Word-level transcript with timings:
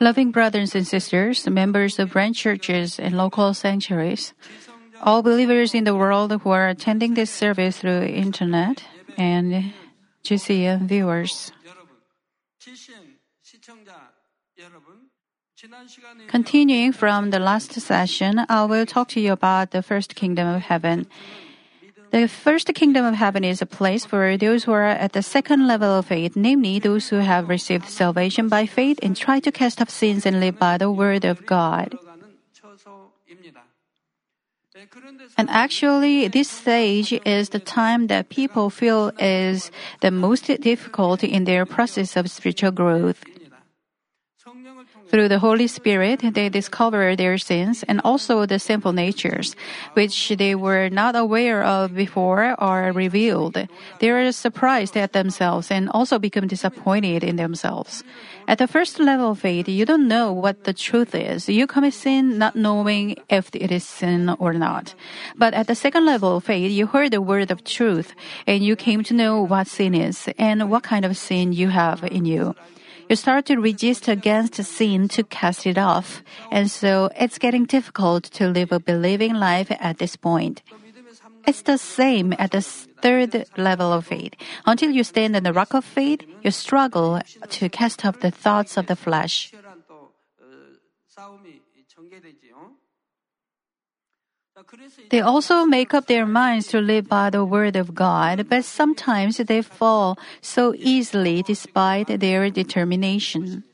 Loving 0.00 0.30
brothers 0.30 0.74
and 0.74 0.86
sisters, 0.86 1.48
members 1.48 1.98
of 1.98 2.12
branch 2.12 2.38
churches 2.38 2.98
and 2.98 3.16
local 3.16 3.54
sanctuaries, 3.54 4.34
all 5.02 5.22
believers 5.22 5.74
in 5.74 5.84
the 5.84 5.94
world 5.96 6.32
who 6.32 6.50
are 6.50 6.68
attending 6.68 7.14
this 7.14 7.30
service 7.30 7.78
through 7.78 8.02
internet 8.02 8.84
and 9.16 9.72
GCN 10.24 10.88
viewers. 10.88 11.52
Continuing 16.28 16.92
from 16.92 17.30
the 17.30 17.38
last 17.40 17.72
session, 17.72 18.44
I 18.48 18.64
will 18.64 18.86
talk 18.86 19.08
to 19.08 19.20
you 19.20 19.32
about 19.32 19.72
the 19.72 19.82
first 19.82 20.14
kingdom 20.14 20.46
of 20.46 20.62
heaven. 20.62 21.06
The 22.10 22.26
first 22.26 22.72
kingdom 22.74 23.04
of 23.04 23.14
heaven 23.14 23.44
is 23.44 23.60
a 23.60 23.66
place 23.66 24.06
for 24.06 24.36
those 24.36 24.64
who 24.64 24.72
are 24.72 24.84
at 24.84 25.12
the 25.12 25.22
second 25.22 25.66
level 25.66 25.98
of 25.98 26.06
faith, 26.06 26.36
namely 26.36 26.78
those 26.78 27.08
who 27.08 27.16
have 27.16 27.48
received 27.48 27.88
salvation 27.88 28.48
by 28.48 28.66
faith 28.66 28.98
and 29.02 29.16
try 29.16 29.40
to 29.40 29.52
cast 29.52 29.82
off 29.82 29.90
sins 29.90 30.24
and 30.24 30.40
live 30.40 30.58
by 30.58 30.78
the 30.78 30.90
word 30.90 31.24
of 31.24 31.44
God. 31.44 31.98
And 35.36 35.50
actually, 35.50 36.28
this 36.28 36.48
stage 36.48 37.12
is 37.26 37.50
the 37.50 37.58
time 37.58 38.06
that 38.06 38.28
people 38.28 38.70
feel 38.70 39.12
is 39.18 39.70
the 40.00 40.10
most 40.10 40.46
difficult 40.46 41.22
in 41.22 41.44
their 41.44 41.66
process 41.66 42.16
of 42.16 42.30
spiritual 42.30 42.70
growth. 42.70 43.22
Through 45.08 45.28
the 45.28 45.38
Holy 45.38 45.66
Spirit, 45.68 46.20
they 46.34 46.50
discover 46.50 47.16
their 47.16 47.38
sins 47.38 47.82
and 47.88 48.00
also 48.04 48.44
the 48.44 48.58
sinful 48.58 48.92
natures, 48.92 49.56
which 49.94 50.28
they 50.36 50.54
were 50.54 50.90
not 50.90 51.16
aware 51.16 51.64
of 51.64 51.94
before 51.94 52.54
are 52.58 52.92
revealed. 52.92 53.56
They 54.00 54.10
are 54.10 54.30
surprised 54.32 54.98
at 54.98 55.14
themselves 55.14 55.70
and 55.70 55.88
also 55.88 56.18
become 56.18 56.46
disappointed 56.46 57.24
in 57.24 57.36
themselves. 57.36 58.04
At 58.46 58.58
the 58.58 58.68
first 58.68 59.00
level 59.00 59.30
of 59.30 59.38
faith, 59.38 59.66
you 59.66 59.86
don't 59.86 60.08
know 60.08 60.30
what 60.30 60.64
the 60.64 60.74
truth 60.74 61.14
is. 61.14 61.48
You 61.48 61.66
commit 61.66 61.94
sin 61.94 62.36
not 62.36 62.54
knowing 62.54 63.16
if 63.30 63.48
it 63.54 63.72
is 63.72 63.84
sin 63.84 64.28
or 64.38 64.52
not. 64.52 64.94
But 65.36 65.54
at 65.54 65.68
the 65.68 65.74
second 65.74 66.04
level 66.04 66.36
of 66.36 66.44
faith, 66.44 66.70
you 66.70 66.86
heard 66.86 67.12
the 67.12 67.22
word 67.22 67.50
of 67.50 67.64
truth 67.64 68.14
and 68.46 68.62
you 68.62 68.76
came 68.76 69.02
to 69.04 69.14
know 69.14 69.40
what 69.40 69.68
sin 69.68 69.94
is 69.94 70.28
and 70.38 70.70
what 70.70 70.82
kind 70.82 71.06
of 71.06 71.16
sin 71.16 71.54
you 71.54 71.68
have 71.68 72.04
in 72.04 72.26
you 72.26 72.54
you 73.08 73.16
start 73.16 73.46
to 73.46 73.56
resist 73.56 74.08
against 74.08 74.62
sin 74.64 75.08
to 75.08 75.24
cast 75.24 75.66
it 75.66 75.78
off. 75.78 76.22
And 76.50 76.70
so 76.70 77.10
it's 77.18 77.38
getting 77.38 77.64
difficult 77.64 78.24
to 78.36 78.48
live 78.48 78.72
a 78.72 78.80
believing 78.80 79.34
life 79.34 79.70
at 79.80 79.98
this 79.98 80.16
point. 80.16 80.62
It's 81.46 81.62
the 81.62 81.78
same 81.78 82.34
at 82.38 82.50
the 82.50 82.60
third 82.60 83.46
level 83.56 83.92
of 83.92 84.06
faith. 84.06 84.34
Until 84.66 84.90
you 84.90 85.02
stand 85.02 85.34
on 85.36 85.44
the 85.44 85.52
rock 85.52 85.72
of 85.72 85.84
faith, 85.84 86.20
you 86.42 86.50
struggle 86.50 87.20
to 87.48 87.68
cast 87.68 88.04
off 88.04 88.20
the 88.20 88.30
thoughts 88.30 88.76
of 88.76 88.86
the 88.86 88.96
flesh. 88.96 89.52
They 95.10 95.20
also 95.20 95.64
make 95.64 95.94
up 95.94 96.06
their 96.06 96.26
minds 96.26 96.66
to 96.68 96.80
live 96.80 97.08
by 97.08 97.30
the 97.30 97.44
word 97.44 97.76
of 97.76 97.94
God, 97.94 98.48
but 98.48 98.64
sometimes 98.64 99.36
they 99.38 99.62
fall 99.62 100.18
so 100.40 100.74
easily 100.76 101.42
despite 101.42 102.08
their 102.08 102.50
determination. 102.50 103.64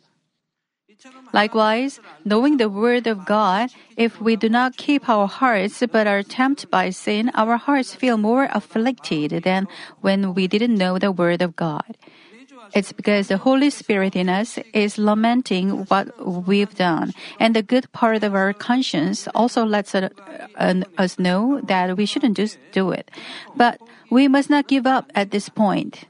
Likewise, 1.32 2.00
knowing 2.24 2.56
the 2.56 2.68
word 2.68 3.06
of 3.06 3.24
God, 3.26 3.70
if 3.96 4.20
we 4.20 4.36
do 4.36 4.48
not 4.48 4.76
keep 4.76 5.08
our 5.08 5.26
hearts 5.26 5.82
but 5.90 6.06
are 6.06 6.22
tempted 6.22 6.70
by 6.70 6.90
sin, 6.90 7.30
our 7.34 7.56
hearts 7.56 7.94
feel 7.94 8.16
more 8.16 8.48
afflicted 8.52 9.42
than 9.42 9.66
when 10.00 10.34
we 10.34 10.46
didn't 10.46 10.76
know 10.76 10.98
the 10.98 11.12
word 11.12 11.42
of 11.42 11.56
God. 11.56 11.96
It's 12.74 12.92
because 12.92 13.28
the 13.28 13.38
Holy 13.38 13.70
Spirit 13.70 14.16
in 14.16 14.28
us 14.28 14.58
is 14.72 14.98
lamenting 14.98 15.86
what 15.86 16.10
we've 16.18 16.74
done, 16.74 17.14
and 17.38 17.54
the 17.54 17.62
good 17.62 17.90
part 17.92 18.24
of 18.24 18.34
our 18.34 18.52
conscience 18.52 19.28
also 19.34 19.64
lets 19.64 19.94
us 19.94 21.18
know 21.18 21.60
that 21.62 21.96
we 21.96 22.04
shouldn't 22.04 22.36
just 22.36 22.58
do 22.72 22.90
it. 22.90 23.10
But 23.54 23.80
we 24.10 24.26
must 24.26 24.50
not 24.50 24.66
give 24.66 24.86
up 24.86 25.06
at 25.14 25.30
this 25.30 25.48
point. 25.48 26.04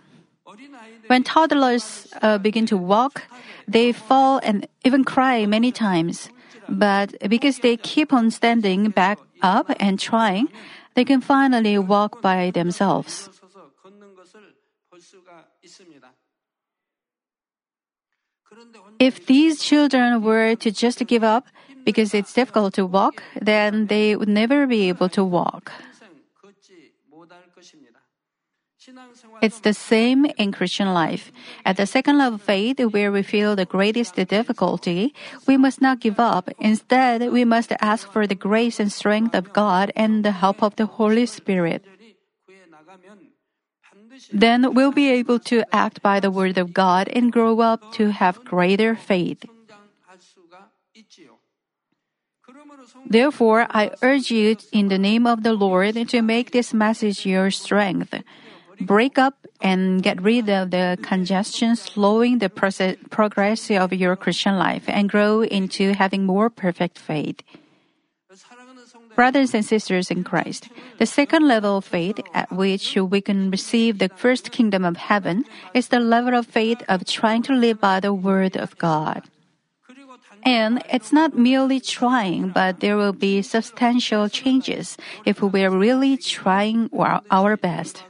When 1.07 1.23
toddlers 1.23 2.09
uh, 2.23 2.39
begin 2.39 2.65
to 2.67 2.79
walk, 2.79 3.29
they 3.69 3.93
fall 3.93 4.41
and 4.43 4.67
even 4.85 5.05
cry 5.05 5.45
many 5.45 5.71
times. 5.71 6.31
But 6.67 7.13
because 7.29 7.59
they 7.59 7.77
keep 7.77 8.13
on 8.13 8.31
standing 8.31 8.89
back 8.89 9.19
up 9.43 9.71
and 9.79 10.01
trying, 10.01 10.49
they 10.95 11.05
can 11.05 11.21
finally 11.21 11.77
walk 11.77 12.23
by 12.23 12.51
themselves. 12.51 13.29
If 18.99 19.27
these 19.27 19.63
children 19.63 20.23
were 20.23 20.55
to 20.57 20.71
just 20.71 21.05
give 21.07 21.25
up 21.25 21.47
because 21.85 22.15
it's 22.15 22.33
difficult 22.33 22.75
to 22.75 22.87
walk, 22.87 23.23
then 23.41 23.87
they 23.87 24.17
would 24.17 24.29
never 24.29 24.67
be 24.67 24.89
able 24.89 25.09
to 25.11 25.25
walk. 25.25 25.73
It's 29.41 29.61
the 29.61 29.75
same 29.75 30.27
in 30.37 30.53
Christian 30.53 30.93
life. 30.93 31.33
At 31.65 31.77
the 31.77 31.87
second 31.87 32.19
level 32.19 32.37
of 32.37 32.43
faith, 32.43 32.79
where 32.81 33.11
we 33.11 33.23
feel 33.23 33.57
the 33.57 33.65
greatest 33.65 34.15
difficulty, 34.15 35.15
we 35.47 35.57
must 35.57 35.81
not 35.81 36.01
give 36.01 36.21
up. 36.21 36.51
Instead, 36.59 37.33
we 37.33 37.45
must 37.45 37.73
ask 37.81 38.11
for 38.11 38.27
the 38.27 38.35
grace 38.35 38.79
and 38.79 38.93
strength 38.93 39.35
of 39.35 39.53
God 39.53 39.93
and 39.97 40.25
the 40.25 40.33
help 40.33 40.63
of 40.63 40.77
the 40.77 40.87
Holy 40.87 41.27
Spirit. 41.27 41.85
Then 44.33 44.75
we'll 44.75 44.93
be 44.93 45.11
able 45.11 45.39
to 45.51 45.65
act 45.73 46.03
by 46.03 46.21
the 46.21 46.31
word 46.31 46.59
of 46.59 46.73
God 46.73 47.09
and 47.09 47.33
grow 47.33 47.61
up 47.61 47.93
to 47.95 48.11
have 48.11 48.45
greater 48.45 48.95
faith. 48.95 49.45
Therefore, 53.07 53.67
I 53.71 53.91
urge 54.03 54.31
you 54.31 54.57
in 54.73 54.89
the 54.89 54.99
name 54.99 55.27
of 55.27 55.43
the 55.43 55.53
Lord 55.53 55.95
to 56.09 56.23
make 56.23 56.53
this 56.53 56.73
message 56.73 57.27
your 57.27 57.51
strength. 57.51 58.15
Break 58.81 59.19
up 59.19 59.47
and 59.61 60.03
get 60.03 60.21
rid 60.21 60.49
of 60.51 60.71
the 60.71 60.99
congestion 61.01 61.77
slowing 61.77 62.39
the 62.39 62.51
process, 62.51 62.97
progress 63.11 63.71
of 63.71 63.93
your 63.93 64.17
Christian 64.17 64.59
life 64.59 64.85
and 64.89 65.09
grow 65.09 65.43
into 65.43 65.95
having 65.95 66.27
more 66.27 66.51
perfect 66.51 66.99
faith. 66.99 67.41
Brothers 69.15 69.55
and 69.55 69.65
sisters 69.65 70.11
in 70.11 70.25
Christ, 70.25 70.69
the 70.99 71.07
second 71.07 71.47
level 71.47 71.79
of 71.79 71.85
faith 71.85 72.19
at 72.35 72.51
which 72.51 72.97
we 72.97 73.21
can 73.21 73.51
receive 73.51 73.99
the 73.99 74.11
first 74.11 74.51
kingdom 74.51 74.85
of 74.85 74.97
heaven 74.97 75.45
is 75.73 75.89
the 75.89 76.01
level 76.01 76.35
of 76.35 76.47
faith 76.47 76.83
of 76.89 77.07
trying 77.07 77.43
to 77.45 77.55
live 77.55 77.81
by 77.81 78.01
the 78.01 78.13
word 78.13 78.57
of 78.57 78.77
God. 78.79 79.23
And 80.45 80.83
it's 80.93 81.13
not 81.13 81.39
merely 81.39 81.81
trying, 81.81 82.51
but 82.51 82.81
there 82.81 82.97
will 82.97 83.15
be 83.15 83.41
substantial 83.41 84.29
changes 84.29 84.99
if 85.25 85.41
we 85.41 85.65
are 85.65 85.71
really 85.71 86.17
trying 86.17 86.91
our 87.31 87.57
best. 87.57 88.03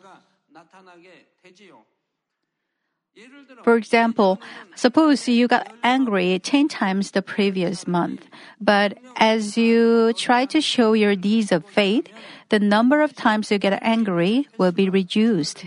For 3.64 3.76
example, 3.76 4.42
suppose 4.76 5.26
you 5.26 5.48
got 5.48 5.72
angry 5.82 6.38
10 6.38 6.68
times 6.68 7.12
the 7.12 7.22
previous 7.22 7.88
month, 7.88 8.28
but 8.60 8.98
as 9.16 9.56
you 9.56 10.12
try 10.12 10.44
to 10.52 10.60
show 10.60 10.92
your 10.92 11.16
deeds 11.16 11.50
of 11.50 11.64
faith, 11.64 12.06
the 12.50 12.60
number 12.60 13.00
of 13.00 13.16
times 13.16 13.50
you 13.50 13.56
get 13.56 13.80
angry 13.80 14.46
will 14.58 14.70
be 14.70 14.90
reduced. 14.90 15.64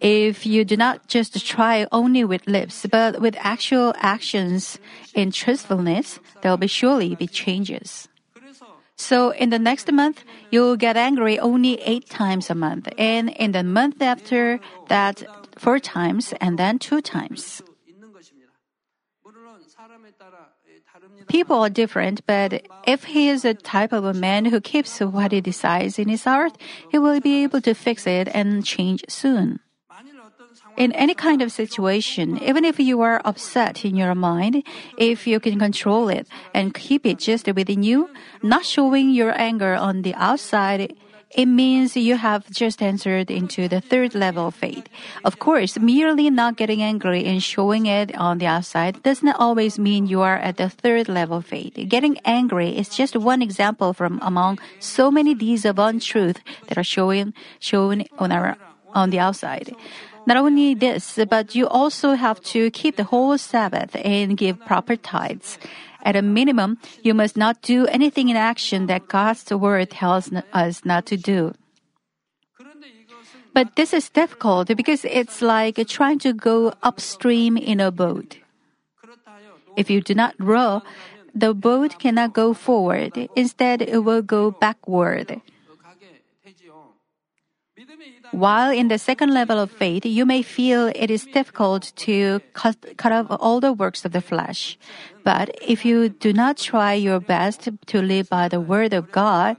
If 0.00 0.46
you 0.46 0.64
do 0.64 0.78
not 0.78 1.08
just 1.08 1.36
try 1.44 1.86
only 1.92 2.24
with 2.24 2.46
lips, 2.46 2.86
but 2.90 3.20
with 3.20 3.36
actual 3.38 3.92
actions 3.98 4.78
in 5.14 5.30
truthfulness, 5.30 6.20
there 6.40 6.50
will 6.50 6.56
be 6.56 6.72
surely 6.72 7.14
be 7.14 7.26
changes. 7.26 8.08
So 8.96 9.30
in 9.30 9.48
the 9.48 9.58
next 9.58 9.90
month, 9.90 10.24
you'll 10.50 10.76
get 10.76 10.96
angry 10.96 11.38
only 11.38 11.80
eight 11.80 12.08
times 12.08 12.50
a 12.50 12.54
month. 12.54 12.88
And 12.98 13.30
in 13.30 13.52
the 13.52 13.62
month 13.62 14.02
after 14.02 14.60
that, 14.88 15.24
four 15.60 15.78
times 15.78 16.32
and 16.40 16.56
then 16.58 16.78
two 16.80 17.04
times. 17.04 17.60
People 21.28 21.60
are 21.60 21.68
different, 21.68 22.24
but 22.26 22.64
if 22.86 23.04
he 23.04 23.28
is 23.28 23.44
a 23.44 23.54
type 23.54 23.92
of 23.92 24.04
a 24.04 24.14
man 24.16 24.46
who 24.46 24.60
keeps 24.60 25.00
what 25.00 25.32
he 25.32 25.40
decides 25.40 25.98
in 25.98 26.08
his 26.08 26.24
heart, 26.24 26.56
he 26.90 26.98
will 26.98 27.20
be 27.20 27.44
able 27.44 27.60
to 27.60 27.74
fix 27.74 28.06
it 28.06 28.28
and 28.32 28.64
change 28.64 29.04
soon. 29.08 29.60
In 30.76 30.92
any 30.92 31.14
kind 31.14 31.42
of 31.42 31.52
situation, 31.52 32.40
even 32.42 32.64
if 32.64 32.80
you 32.80 33.00
are 33.02 33.20
upset 33.24 33.84
in 33.84 33.96
your 33.96 34.14
mind, 34.14 34.64
if 34.96 35.26
you 35.26 35.38
can 35.40 35.58
control 35.58 36.08
it 36.08 36.26
and 36.54 36.72
keep 36.72 37.04
it 37.04 37.18
just 37.18 37.46
within 37.52 37.82
you, 37.82 38.08
not 38.42 38.64
showing 38.64 39.10
your 39.10 39.36
anger 39.38 39.74
on 39.74 40.02
the 40.02 40.14
outside, 40.14 40.96
it 41.30 41.46
means 41.46 41.96
you 41.96 42.16
have 42.16 42.50
just 42.50 42.82
entered 42.82 43.30
into 43.30 43.68
the 43.68 43.80
third 43.80 44.14
level 44.14 44.48
of 44.48 44.54
faith. 44.54 44.88
Of 45.24 45.38
course, 45.38 45.78
merely 45.78 46.28
not 46.28 46.56
getting 46.56 46.82
angry 46.82 47.24
and 47.24 47.42
showing 47.42 47.86
it 47.86 48.14
on 48.16 48.38
the 48.38 48.46
outside 48.46 49.02
does 49.02 49.22
not 49.22 49.36
always 49.38 49.78
mean 49.78 50.06
you 50.06 50.22
are 50.22 50.38
at 50.38 50.56
the 50.56 50.68
third 50.68 51.08
level 51.08 51.38
of 51.38 51.46
faith. 51.46 51.74
Getting 51.88 52.18
angry 52.24 52.76
is 52.76 52.88
just 52.88 53.16
one 53.16 53.42
example 53.42 53.92
from 53.92 54.18
among 54.22 54.58
so 54.80 55.10
many 55.10 55.34
deeds 55.34 55.64
of 55.64 55.78
untruth 55.78 56.40
that 56.66 56.78
are 56.78 56.84
showing 56.84 57.32
shown 57.60 58.04
on 58.18 58.32
our 58.32 58.56
on 58.92 59.10
the 59.10 59.20
outside. 59.20 59.74
Not 60.26 60.36
only 60.36 60.74
this, 60.74 61.18
but 61.30 61.54
you 61.54 61.66
also 61.66 62.14
have 62.14 62.40
to 62.52 62.70
keep 62.72 62.96
the 62.96 63.04
whole 63.04 63.38
Sabbath 63.38 63.96
and 64.04 64.36
give 64.36 64.58
proper 64.66 64.96
tithes. 64.96 65.58
At 66.02 66.16
a 66.16 66.22
minimum, 66.22 66.78
you 67.02 67.14
must 67.14 67.36
not 67.36 67.62
do 67.62 67.86
anything 67.86 68.28
in 68.28 68.36
action 68.36 68.86
that 68.86 69.08
God's 69.08 69.50
word 69.50 69.90
tells 69.90 70.32
us 70.52 70.84
not 70.84 71.06
to 71.06 71.16
do. 71.16 71.52
But 73.52 73.76
this 73.76 73.92
is 73.92 74.08
difficult 74.08 74.68
because 74.68 75.04
it's 75.04 75.42
like 75.42 75.76
trying 75.88 76.18
to 76.20 76.32
go 76.32 76.72
upstream 76.82 77.56
in 77.56 77.80
a 77.80 77.90
boat. 77.90 78.38
If 79.76 79.90
you 79.90 80.00
do 80.00 80.14
not 80.14 80.34
row, 80.38 80.82
the 81.34 81.54
boat 81.54 81.98
cannot 81.98 82.32
go 82.32 82.54
forward. 82.54 83.16
Instead, 83.36 83.82
it 83.82 84.04
will 84.04 84.22
go 84.22 84.50
backward. 84.50 85.40
While 88.32 88.70
in 88.70 88.88
the 88.88 88.98
second 88.98 89.34
level 89.34 89.58
of 89.58 89.70
faith, 89.70 90.06
you 90.06 90.24
may 90.24 90.42
feel 90.42 90.92
it 90.94 91.10
is 91.10 91.26
difficult 91.26 91.92
to 92.06 92.40
cut, 92.52 92.76
cut 92.96 93.12
off 93.12 93.26
all 93.40 93.60
the 93.60 93.72
works 93.72 94.04
of 94.04 94.12
the 94.12 94.20
flesh. 94.20 94.78
But 95.24 95.50
if 95.60 95.84
you 95.84 96.08
do 96.08 96.32
not 96.32 96.56
try 96.56 96.94
your 96.94 97.20
best 97.20 97.68
to 97.86 98.02
live 98.02 98.28
by 98.28 98.48
the 98.48 98.60
word 98.60 98.94
of 98.94 99.10
God, 99.10 99.56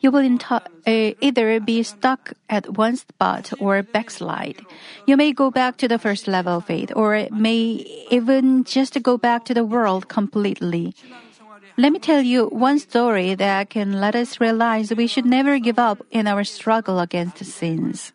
you 0.00 0.10
will 0.10 0.38
uh, 0.50 0.60
either 0.86 1.60
be 1.60 1.82
stuck 1.82 2.32
at 2.48 2.76
one 2.78 2.96
spot 2.96 3.52
or 3.58 3.82
backslide. 3.82 4.60
You 5.06 5.16
may 5.16 5.32
go 5.32 5.50
back 5.50 5.76
to 5.78 5.88
the 5.88 5.98
first 5.98 6.28
level 6.28 6.58
of 6.58 6.66
faith 6.66 6.92
or 6.94 7.26
may 7.30 7.84
even 8.10 8.64
just 8.64 9.02
go 9.02 9.18
back 9.18 9.44
to 9.46 9.54
the 9.54 9.64
world 9.64 10.08
completely. 10.08 10.94
Let 11.80 11.96
me 11.96 11.98
tell 11.98 12.20
you 12.20 12.52
one 12.52 12.78
story 12.78 13.32
that 13.40 13.70
can 13.70 14.04
let 14.04 14.14
us 14.14 14.38
realize 14.38 14.92
we 14.92 15.06
should 15.06 15.24
never 15.24 15.58
give 15.58 15.78
up 15.78 16.04
in 16.10 16.28
our 16.28 16.44
struggle 16.44 17.00
against 17.00 17.40
sins. 17.40 18.12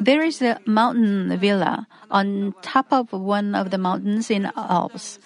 There 0.00 0.24
is 0.24 0.42
a 0.42 0.58
mountain 0.66 1.38
villa 1.38 1.86
on 2.10 2.54
top 2.60 2.90
of 2.90 3.12
one 3.12 3.54
of 3.54 3.70
the 3.70 3.78
mountains 3.78 4.34
in 4.34 4.50
Alps. 4.56 5.20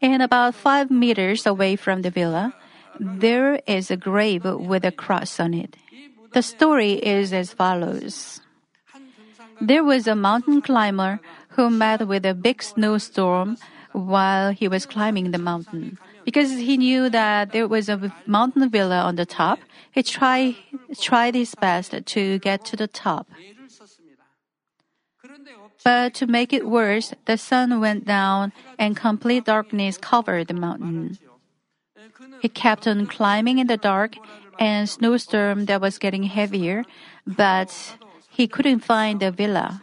And 0.00 0.22
about 0.22 0.54
five 0.54 0.88
meters 0.88 1.44
away 1.44 1.74
from 1.74 2.02
the 2.02 2.14
villa, 2.14 2.54
there 3.00 3.58
is 3.66 3.90
a 3.90 3.96
grave 3.96 4.44
with 4.44 4.84
a 4.84 4.92
cross 4.92 5.40
on 5.40 5.54
it. 5.54 5.74
The 6.34 6.42
story 6.42 7.02
is 7.02 7.32
as 7.32 7.52
follows. 7.52 8.40
There 9.60 9.82
was 9.82 10.06
a 10.06 10.14
mountain 10.14 10.62
climber 10.62 11.18
who 11.56 11.70
met 11.70 12.06
with 12.06 12.24
a 12.24 12.34
big 12.34 12.62
snowstorm 12.62 13.56
while 13.92 14.52
he 14.52 14.68
was 14.68 14.84
climbing 14.84 15.30
the 15.30 15.38
mountain. 15.38 15.98
Because 16.24 16.52
he 16.52 16.76
knew 16.76 17.08
that 17.08 17.52
there 17.52 17.66
was 17.66 17.88
a 17.88 18.12
mountain 18.26 18.68
villa 18.68 19.00
on 19.00 19.16
the 19.16 19.24
top, 19.24 19.58
he 19.90 20.02
tried, 20.02 20.56
tried 21.00 21.34
his 21.34 21.54
best 21.54 21.94
to 22.04 22.38
get 22.40 22.64
to 22.66 22.76
the 22.76 22.86
top. 22.86 23.26
But 25.82 26.14
to 26.14 26.26
make 26.26 26.52
it 26.52 26.66
worse, 26.66 27.14
the 27.24 27.38
sun 27.38 27.80
went 27.80 28.04
down 28.04 28.52
and 28.78 28.96
complete 28.96 29.44
darkness 29.44 29.96
covered 29.96 30.48
the 30.48 30.54
mountain. 30.54 31.18
He 32.42 32.48
kept 32.48 32.86
on 32.86 33.06
climbing 33.06 33.58
in 33.58 33.66
the 33.66 33.76
dark 33.76 34.16
and 34.58 34.88
snowstorm 34.88 35.66
that 35.66 35.80
was 35.80 35.98
getting 35.98 36.24
heavier, 36.24 36.84
but 37.26 37.96
he 38.28 38.46
couldn't 38.46 38.80
find 38.80 39.20
the 39.20 39.30
villa. 39.30 39.82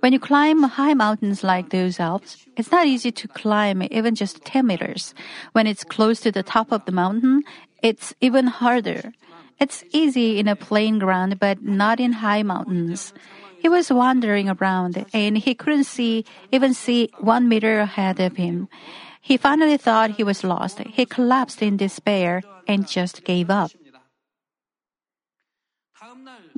When 0.00 0.12
you 0.14 0.18
climb 0.18 0.62
high 0.62 0.94
mountains 0.94 1.44
like 1.44 1.68
those 1.68 2.00
Alps, 2.00 2.46
it's 2.56 2.72
not 2.72 2.86
easy 2.86 3.12
to 3.12 3.28
climb 3.28 3.82
even 3.90 4.14
just 4.14 4.44
10 4.44 4.66
meters. 4.66 5.14
When 5.52 5.66
it's 5.66 5.84
close 5.84 6.20
to 6.20 6.32
the 6.32 6.42
top 6.42 6.72
of 6.72 6.84
the 6.86 6.92
mountain, 6.92 7.42
it's 7.82 8.14
even 8.20 8.46
harder. 8.46 9.12
It's 9.58 9.84
easy 9.92 10.38
in 10.38 10.48
a 10.48 10.56
plain 10.56 10.98
ground, 10.98 11.38
but 11.38 11.62
not 11.62 12.00
in 12.00 12.12
high 12.24 12.42
mountains. 12.42 13.12
He 13.58 13.68
was 13.68 13.92
wandering 13.92 14.48
around 14.48 15.04
and 15.12 15.36
he 15.36 15.54
couldn't 15.54 15.84
see, 15.84 16.24
even 16.50 16.72
see 16.72 17.10
one 17.18 17.46
meter 17.46 17.80
ahead 17.80 18.18
of 18.20 18.36
him. 18.36 18.68
He 19.20 19.36
finally 19.36 19.76
thought 19.76 20.12
he 20.12 20.24
was 20.24 20.44
lost. 20.44 20.78
He 20.78 21.04
collapsed 21.04 21.60
in 21.60 21.76
despair 21.76 22.40
and 22.66 22.88
just 22.88 23.22
gave 23.22 23.50
up. 23.50 23.70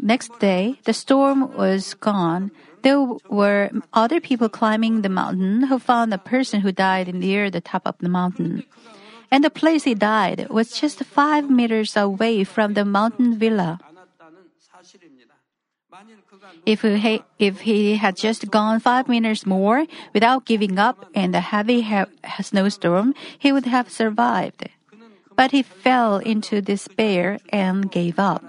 Next 0.03 0.35
day, 0.41 0.83
the 0.85 0.93
storm 0.93 1.55
was 1.57 1.95
gone. 1.95 2.51
There 2.83 3.01
were 3.31 3.71
other 3.95 4.21
people 4.21 4.49
climbing 4.51 5.03
the 5.03 5.09
mountain 5.09 5.71
who 5.71 5.79
found 5.79 6.13
a 6.13 6.19
person 6.19 6.61
who 6.61 6.73
died 6.73 7.15
near 7.15 7.49
the 7.49 7.63
top 7.63 7.87
of 7.87 7.95
the 8.03 8.11
mountain 8.11 8.65
and 9.33 9.43
the 9.43 9.51
place 9.51 9.85
he 9.85 9.95
died 9.95 10.47
was 10.51 10.77
just 10.77 11.03
five 11.05 11.49
meters 11.49 11.97
away 11.97 12.45
from 12.45 12.75
the 12.75 12.85
mountain 12.85 13.39
villa. 13.39 13.81
If 16.67 16.83
he, 16.83 17.23
if 17.39 17.61
he 17.61 17.97
had 17.97 18.17
just 18.17 18.51
gone 18.51 18.79
five 18.79 19.09
meters 19.09 19.47
more 19.47 19.87
without 20.13 20.45
giving 20.45 20.79
up 20.79 21.09
in 21.15 21.33
the 21.33 21.41
heavy 21.41 21.81
snowstorm, 22.43 23.15
he 23.39 23.53
would 23.53 23.65
have 23.65 23.91
survived. 23.91 24.69
But 25.35 25.53
he 25.53 25.63
fell 25.63 26.19
into 26.19 26.61
despair 26.61 27.39
and 27.49 27.91
gave 27.91 28.19
up. 28.19 28.45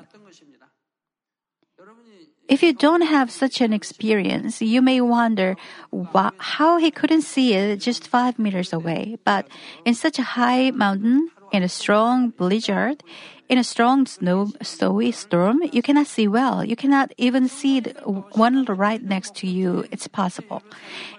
If 2.54 2.62
you 2.62 2.72
don't 2.72 3.02
have 3.02 3.32
such 3.32 3.62
an 3.62 3.74
experience, 3.74 4.62
you 4.62 4.80
may 4.84 5.02
wonder 5.02 5.58
how 6.38 6.78
he 6.78 6.92
couldn't 6.92 7.24
see 7.24 7.56
it 7.56 7.78
just 7.78 8.08
five 8.08 8.38
meters 8.38 8.72
away. 8.72 9.18
But 9.26 9.48
in 9.86 9.96
such 9.96 10.20
a 10.20 10.38
high 10.38 10.70
mountain, 10.70 11.32
in 11.54 11.64
a 11.64 11.70
strong 11.70 12.32
blizzard, 12.32 13.04
in 13.48 13.60
a 13.60 13.64
strong 13.64 14.08
snow 14.08 14.52
snowy 14.64 15.12
storm, 15.12 15.62
you 15.72 15.84
cannot 15.84 16.08
see 16.08 16.28
well. 16.28 16.66
You 16.66 16.76
cannot 16.76 17.14
even 17.18 17.48
see 17.48 17.82
one 18.34 18.66
right 18.66 19.04
next 19.04 19.36
to 19.36 19.48
you. 19.48 19.86
It's 19.92 20.08
possible. 20.08 20.64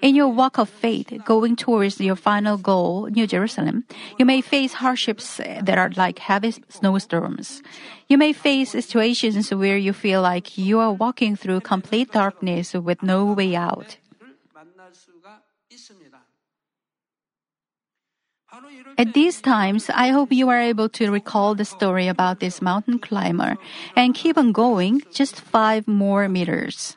In 0.03 0.17
your 0.17 0.29
walk 0.29 0.59
of 0.59 0.69
faith, 0.69 1.13
going 1.25 1.55
towards 1.55 2.01
your 2.01 2.17
final 2.17 2.57
goal, 2.57 3.07
New 3.07 3.29
Jerusalem, 3.29 3.85
you 4.19 4.25
may 4.25 4.41
face 4.41 4.73
hardships 4.73 5.37
that 5.37 5.79
are 5.79 5.93
like 5.97 6.19
heavy 6.19 6.53
snowstorms. 6.69 7.63
You 8.09 8.19
may 8.19 8.33
face 8.33 8.71
situations 8.71 9.55
where 9.55 9.79
you 9.79 9.93
feel 9.93 10.21
like 10.21 10.59
you 10.59 10.81
are 10.81 10.93
walking 10.93 11.37
through 11.37 11.61
complete 11.61 12.11
darkness 12.11 12.75
with 12.75 13.03
no 13.03 13.33
way 13.33 13.55
out. 13.55 13.97
At 18.97 19.15
these 19.15 19.41
times, 19.41 19.91
I 19.93 20.09
hope 20.11 20.33
you 20.33 20.49
are 20.49 20.61
able 20.61 20.89
to 20.91 21.11
recall 21.11 21.55
the 21.55 21.65
story 21.65 22.07
about 22.07 22.41
this 22.41 22.63
mountain 22.63 22.99
climber 22.99 23.57
and 23.97 24.15
keep 24.15 24.39
on 24.39 24.53
going 24.53 25.03
just 25.13 25.41
five 25.41 25.89
more 25.89 26.29
meters. 26.29 26.97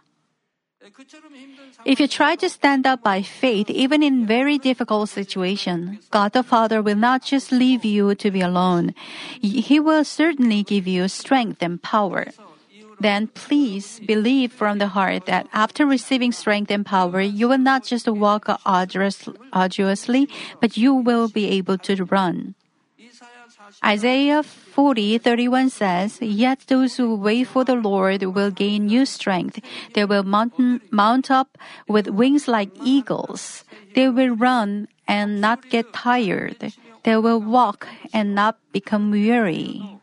If 1.86 2.00
you 2.00 2.08
try 2.08 2.36
to 2.36 2.50
stand 2.50 2.88
up 2.88 3.04
by 3.04 3.22
faith, 3.22 3.70
even 3.70 4.02
in 4.02 4.26
very 4.26 4.58
difficult 4.58 5.10
situation, 5.10 6.00
God 6.12 6.34
the 6.34 6.44
Father 6.44 6.82
will 6.82 6.96
not 6.96 7.24
just 7.24 7.52
leave 7.52 7.84
you 7.84 8.16
to 8.16 8.32
be 8.32 8.42
alone. 8.42 8.94
He 9.42 9.80
will 9.80 10.04
certainly 10.04 10.64
give 10.64 10.88
you 10.88 11.08
strength 11.08 11.62
and 11.62 11.82
power 11.82 12.28
then 13.00 13.28
please 13.28 14.02
believe 14.06 14.52
from 14.52 14.80
the 14.80 14.88
heart 14.88 15.26
that 15.26 15.48
after 15.54 15.86
receiving 15.86 16.32
strength 16.32 16.72
and 16.72 16.86
power, 16.86 17.22
you 17.22 17.48
will 17.48 17.62
not 17.62 17.84
just 17.86 18.08
walk 18.08 18.50
arduously, 18.66 20.30
but 20.60 20.78
you 20.78 20.94
will 20.94 21.28
be 21.28 21.46
able 21.50 21.78
to 21.80 22.04
run. 22.06 22.56
Isaiah 23.84 24.42
40:31 24.42 25.70
says, 25.70 26.18
"Yet 26.22 26.66
those 26.68 26.96
who 26.96 27.14
wait 27.16 27.46
for 27.52 27.64
the 27.64 27.76
Lord 27.76 28.24
will 28.24 28.50
gain 28.50 28.88
new 28.88 29.06
strength. 29.06 29.60
They 29.94 30.06
will 30.06 30.24
mount 30.24 31.30
up 31.30 31.58
with 31.86 32.08
wings 32.08 32.48
like 32.48 32.72
eagles. 32.82 33.64
They 33.94 34.10
will 34.10 34.34
run 34.34 34.88
and 35.06 35.42
not 35.42 35.70
get 35.70 35.94
tired. 35.94 36.74
They 37.04 37.18
will 37.18 37.44
walk 37.44 37.88
and 38.14 38.34
not 38.34 38.58
become 38.72 39.12
weary." 39.12 39.97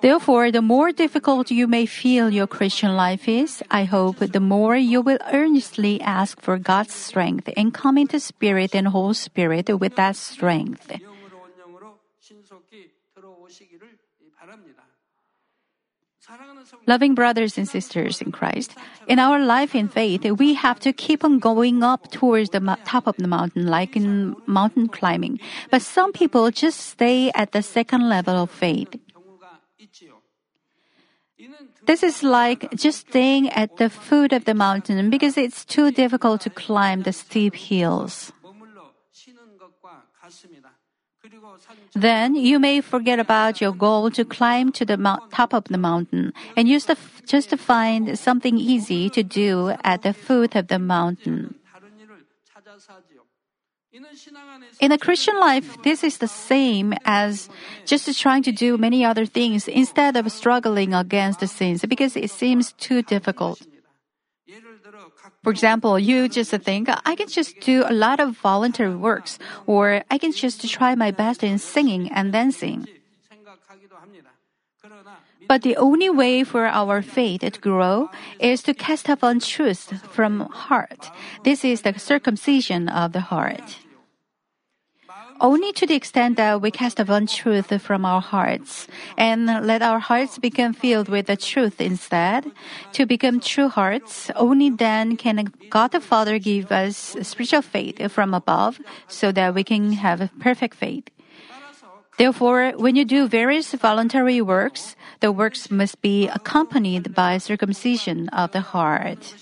Therefore, 0.00 0.50
the 0.50 0.62
more 0.62 0.92
difficult 0.92 1.50
you 1.50 1.66
may 1.66 1.84
feel 1.84 2.30
your 2.30 2.46
Christian 2.46 2.96
life 2.96 3.28
is, 3.28 3.62
I 3.70 3.84
hope 3.84 4.16
the 4.18 4.40
more 4.40 4.76
you 4.76 5.02
will 5.02 5.18
earnestly 5.32 6.00
ask 6.00 6.40
for 6.40 6.58
God's 6.58 6.94
strength 6.94 7.50
and 7.56 7.74
come 7.74 7.98
into 7.98 8.18
Spirit 8.18 8.74
and 8.74 8.88
whole 8.88 9.12
spirit 9.12 9.68
with 9.68 9.96
that 9.96 10.16
strength. 10.16 10.90
Loving 16.86 17.14
brothers 17.14 17.58
and 17.58 17.68
sisters 17.68 18.20
in 18.20 18.32
Christ, 18.32 18.74
in 19.06 19.18
our 19.18 19.38
life 19.38 19.74
in 19.74 19.88
faith, 19.88 20.24
we 20.24 20.54
have 20.54 20.80
to 20.80 20.92
keep 20.92 21.24
on 21.24 21.38
going 21.38 21.82
up 21.82 22.10
towards 22.10 22.50
the 22.50 22.60
top 22.84 23.06
of 23.06 23.16
the 23.16 23.28
mountain, 23.28 23.66
like 23.66 23.96
in 23.96 24.36
mountain 24.46 24.88
climbing. 24.88 25.40
But 25.70 25.82
some 25.82 26.12
people 26.12 26.50
just 26.50 26.80
stay 26.80 27.30
at 27.34 27.52
the 27.52 27.62
second 27.62 28.08
level 28.08 28.36
of 28.36 28.50
faith. 28.50 28.88
This 31.86 32.02
is 32.02 32.22
like 32.22 32.70
just 32.74 33.08
staying 33.08 33.48
at 33.50 33.78
the 33.78 33.90
foot 33.90 34.32
of 34.32 34.44
the 34.44 34.54
mountain 34.54 35.10
because 35.10 35.36
it's 35.36 35.64
too 35.64 35.90
difficult 35.90 36.40
to 36.42 36.50
climb 36.50 37.02
the 37.02 37.12
steep 37.12 37.54
hills. 37.54 38.32
Then 41.94 42.34
you 42.34 42.58
may 42.58 42.80
forget 42.80 43.18
about 43.18 43.60
your 43.60 43.72
goal 43.72 44.10
to 44.12 44.24
climb 44.24 44.70
to 44.72 44.84
the 44.84 44.96
mo- 44.96 45.18
top 45.32 45.52
of 45.52 45.64
the 45.64 45.78
mountain 45.78 46.32
and 46.56 46.68
use 46.68 46.88
f- 46.88 47.22
just 47.26 47.50
to 47.50 47.56
find 47.56 48.18
something 48.18 48.58
easy 48.58 49.10
to 49.10 49.22
do 49.22 49.74
at 49.82 50.02
the 50.02 50.12
foot 50.12 50.54
of 50.54 50.68
the 50.68 50.78
mountain. 50.78 51.54
In 54.80 54.90
the 54.90 54.98
Christian 54.98 55.38
life, 55.40 55.82
this 55.82 56.04
is 56.04 56.18
the 56.18 56.28
same 56.28 56.94
as 57.04 57.48
just 57.86 58.06
trying 58.20 58.42
to 58.44 58.52
do 58.52 58.78
many 58.78 59.04
other 59.04 59.26
things 59.26 59.66
instead 59.66 60.16
of 60.16 60.30
struggling 60.30 60.94
against 60.94 61.40
the 61.40 61.48
sins 61.48 61.84
because 61.84 62.16
it 62.16 62.30
seems 62.30 62.72
too 62.74 63.02
difficult. 63.02 63.60
For 65.42 65.50
example, 65.50 65.98
you 65.98 66.28
just 66.28 66.50
think, 66.50 66.88
I 67.06 67.14
can 67.16 67.28
just 67.28 67.60
do 67.60 67.84
a 67.86 67.92
lot 67.92 68.20
of 68.20 68.36
voluntary 68.36 68.94
works, 68.94 69.38
or 69.66 70.04
I 70.10 70.18
can 70.18 70.32
just 70.32 70.68
try 70.68 70.94
my 70.94 71.10
best 71.10 71.42
in 71.42 71.58
singing 71.58 72.12
and 72.12 72.32
dancing. 72.32 72.86
But 75.48 75.62
the 75.62 75.76
only 75.76 76.10
way 76.10 76.44
for 76.44 76.66
our 76.66 77.02
faith 77.02 77.40
to 77.40 77.50
grow 77.58 78.10
is 78.38 78.62
to 78.64 78.74
cast 78.74 79.10
off 79.10 79.22
untruths 79.22 79.90
from 80.12 80.46
heart. 80.52 81.10
This 81.42 81.64
is 81.64 81.82
the 81.82 81.98
circumcision 81.98 82.88
of 82.88 83.12
the 83.12 83.20
heart. 83.20 83.78
Only 85.40 85.72
to 85.72 85.86
the 85.86 85.94
extent 85.94 86.36
that 86.36 86.60
we 86.60 86.70
cast 86.70 87.00
upon 87.00 87.26
truth 87.26 87.72
from 87.80 88.04
our 88.04 88.20
hearts 88.20 88.86
and 89.16 89.46
let 89.46 89.80
our 89.80 89.98
hearts 89.98 90.38
become 90.38 90.74
filled 90.74 91.08
with 91.08 91.26
the 91.26 91.36
truth 91.36 91.80
instead, 91.80 92.44
to 92.92 93.06
become 93.06 93.40
true 93.40 93.68
hearts, 93.68 94.30
only 94.36 94.68
then 94.68 95.16
can 95.16 95.50
God 95.70 95.92
the 95.92 96.00
Father 96.00 96.38
give 96.38 96.70
us 96.70 97.16
spiritual 97.22 97.62
faith 97.62 98.12
from 98.12 98.34
above 98.34 98.80
so 99.08 99.32
that 99.32 99.54
we 99.54 99.64
can 99.64 99.92
have 99.92 100.20
a 100.20 100.30
perfect 100.40 100.76
faith. 100.76 101.08
Therefore, 102.18 102.72
when 102.76 102.96
you 102.96 103.06
do 103.06 103.26
various 103.26 103.72
voluntary 103.72 104.42
works, 104.42 104.94
the 105.20 105.32
works 105.32 105.70
must 105.70 106.02
be 106.02 106.28
accompanied 106.28 107.14
by 107.14 107.38
circumcision 107.38 108.28
of 108.28 108.52
the 108.52 108.60
heart. 108.60 109.34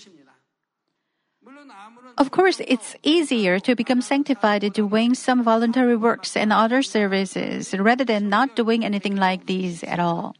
Of 2.19 2.31
course, 2.31 2.59
it's 2.67 2.97
easier 3.01 3.59
to 3.59 3.75
become 3.75 4.01
sanctified 4.01 4.67
doing 4.73 5.15
some 5.15 5.41
voluntary 5.41 5.95
works 5.95 6.35
and 6.35 6.51
other 6.51 6.83
services 6.83 7.73
rather 7.73 8.03
than 8.03 8.27
not 8.27 8.57
doing 8.57 8.83
anything 8.83 9.15
like 9.15 9.45
these 9.45 9.83
at 9.85 9.99
all. 9.99 10.35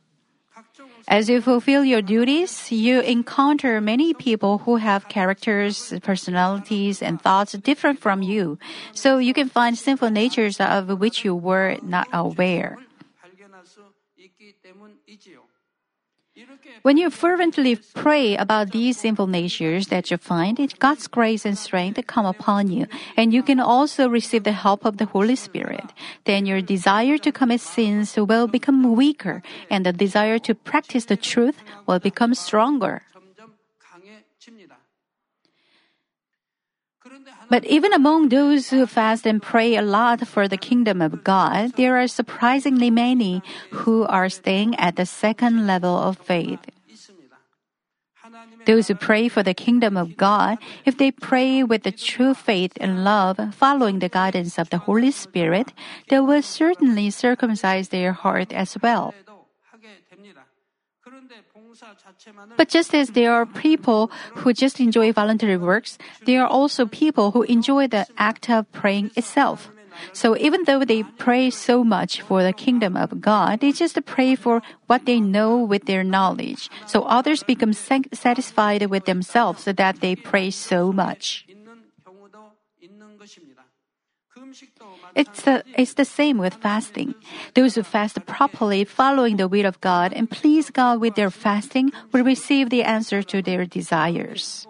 As 1.08 1.30
you 1.30 1.42
fulfill 1.42 1.86
your 1.86 2.02
duties, 2.02 2.70
you 2.70 3.00
encounter 3.00 3.80
many 3.82 4.14
people 4.14 4.60
who 4.60 4.76
have 4.76 5.08
characters, 5.08 5.94
personalities, 6.04 7.02
and 7.02 7.22
thoughts 7.22 7.54
different 7.54 8.00
from 8.00 8.22
you. 8.22 8.60
So 8.94 9.18
you 9.18 9.34
can 9.34 9.48
find 9.48 9.78
sinful 9.78 10.12
natures 10.12 10.60
of 10.60 11.00
which 11.00 11.24
you 11.24 11.34
were 11.34 11.78
not 11.82 12.08
aware. 12.12 12.78
When 16.82 16.98
you 16.98 17.10
fervently 17.10 17.76
pray 17.94 18.38
about 18.38 18.72
these 18.72 19.00
sinful 19.00 19.28
natures 19.28 19.88
that 19.88 20.10
you 20.10 20.18
find, 20.18 20.58
God's 20.80 21.08
grace 21.08 21.46
and 21.46 21.58
strength 21.58 22.00
come 22.08 22.26
upon 22.26 22.72
you, 22.72 22.88
and 23.18 23.34
you 23.34 23.44
can 23.44 23.60
also 23.60 24.08
receive 24.08 24.44
the 24.44 24.54
help 24.54 24.86
of 24.86 24.98
the 24.98 25.06
Holy 25.06 25.36
Spirit. 25.36 25.92
Then 26.26 26.46
your 26.46 26.62
desire 26.62 27.18
to 27.18 27.32
commit 27.32 27.62
sins 27.62 28.16
will 28.16 28.48
become 28.48 28.96
weaker, 28.96 29.42
and 29.70 29.86
the 29.86 29.94
desire 29.94 30.40
to 30.40 30.56
practice 30.56 31.06
the 31.06 31.18
truth 31.18 31.62
will 31.86 32.00
become 32.00 32.34
stronger. 32.34 33.04
But 37.50 37.66
even 37.66 37.94
among 37.94 38.30
those 38.30 38.70
who 38.70 38.86
fast 38.86 39.26
and 39.26 39.42
pray 39.42 39.76
a 39.76 39.82
lot 39.82 40.26
for 40.28 40.48
the 40.48 40.58
kingdom 40.58 41.02
of 41.02 41.24
God, 41.24 41.74
there 41.78 41.98
are 41.98 42.08
surprisingly 42.08 42.92
many 42.92 43.42
who 43.72 44.06
are 44.06 44.30
staying 44.30 44.76
at 44.78 44.96
the 44.96 45.06
second 45.06 45.66
level 45.66 45.98
of 45.98 46.18
faith. 46.18 46.62
Those 48.66 48.88
who 48.88 48.96
pray 48.96 49.28
for 49.30 49.42
the 49.42 49.56
kingdom 49.56 49.98
of 49.98 50.16
God, 50.16 50.60
if 50.86 50.98
they 50.98 51.10
pray 51.10 51.64
with 51.64 51.82
the 51.82 51.92
true 51.92 52.36
faith 52.36 52.74
and 52.78 53.04
love, 53.04 53.40
following 53.56 53.98
the 53.98 54.10
guidance 54.10 54.60
of 54.60 54.70
the 54.70 54.78
Holy 54.78 55.10
Spirit, 55.10 55.74
they 56.10 56.20
will 56.20 56.44
certainly 56.44 57.10
circumcise 57.10 57.90
their 57.90 58.14
heart 58.14 58.54
as 58.54 58.78
well. 58.84 59.16
But 62.58 62.70
just 62.70 62.94
as 62.94 63.12
there 63.12 63.34
are 63.34 63.46
people 63.46 64.12
who 64.36 64.54
just 64.54 64.80
enjoy 64.80 65.12
voluntary 65.12 65.58
works, 65.58 65.98
there 66.26 66.44
are 66.44 66.48
also 66.48 66.86
people 66.86 67.32
who 67.32 67.44
enjoy 67.44 67.88
the 67.88 68.08
act 68.18 68.50
of 68.50 68.72
praying 68.72 69.12
itself. 69.16 69.72
So 70.14 70.38
even 70.38 70.64
though 70.64 70.86
they 70.86 71.04
pray 71.04 71.50
so 71.50 71.84
much 71.84 72.22
for 72.22 72.44
the 72.44 72.54
kingdom 72.54 72.96
of 72.96 73.20
God, 73.20 73.60
they 73.60 73.72
just 73.72 74.00
pray 74.06 74.36
for 74.36 74.62
what 74.88 75.06
they 75.06 75.20
know 75.20 75.58
with 75.58 75.86
their 75.86 76.04
knowledge. 76.04 76.70
So 76.86 77.04
others 77.04 77.44
become 77.44 77.74
satisfied 77.74 78.86
with 78.88 79.06
themselves 79.06 79.66
that 79.66 80.00
they 80.00 80.16
pray 80.16 80.52
so 80.52 80.92
much. 80.92 81.46
It's 85.16 85.42
the, 85.42 85.64
it's 85.78 85.94
the 85.94 86.06
same 86.06 86.38
with 86.38 86.56
fasting. 86.56 87.16
Those 87.56 87.76
who 87.76 87.84
fast 87.84 88.26
properly 88.26 88.84
following 88.84 89.38
the 89.38 89.48
will 89.48 89.66
of 89.66 89.82
God 89.82 90.14
and 90.14 90.30
please 90.30 90.70
God 90.70 91.00
with 91.00 91.16
their 91.16 91.30
fasting 91.30 91.92
will 92.12 92.24
receive 92.24 92.70
the 92.70 92.84
answer 92.84 93.24
to 93.24 93.42
their 93.42 93.66
desires. 93.66 94.68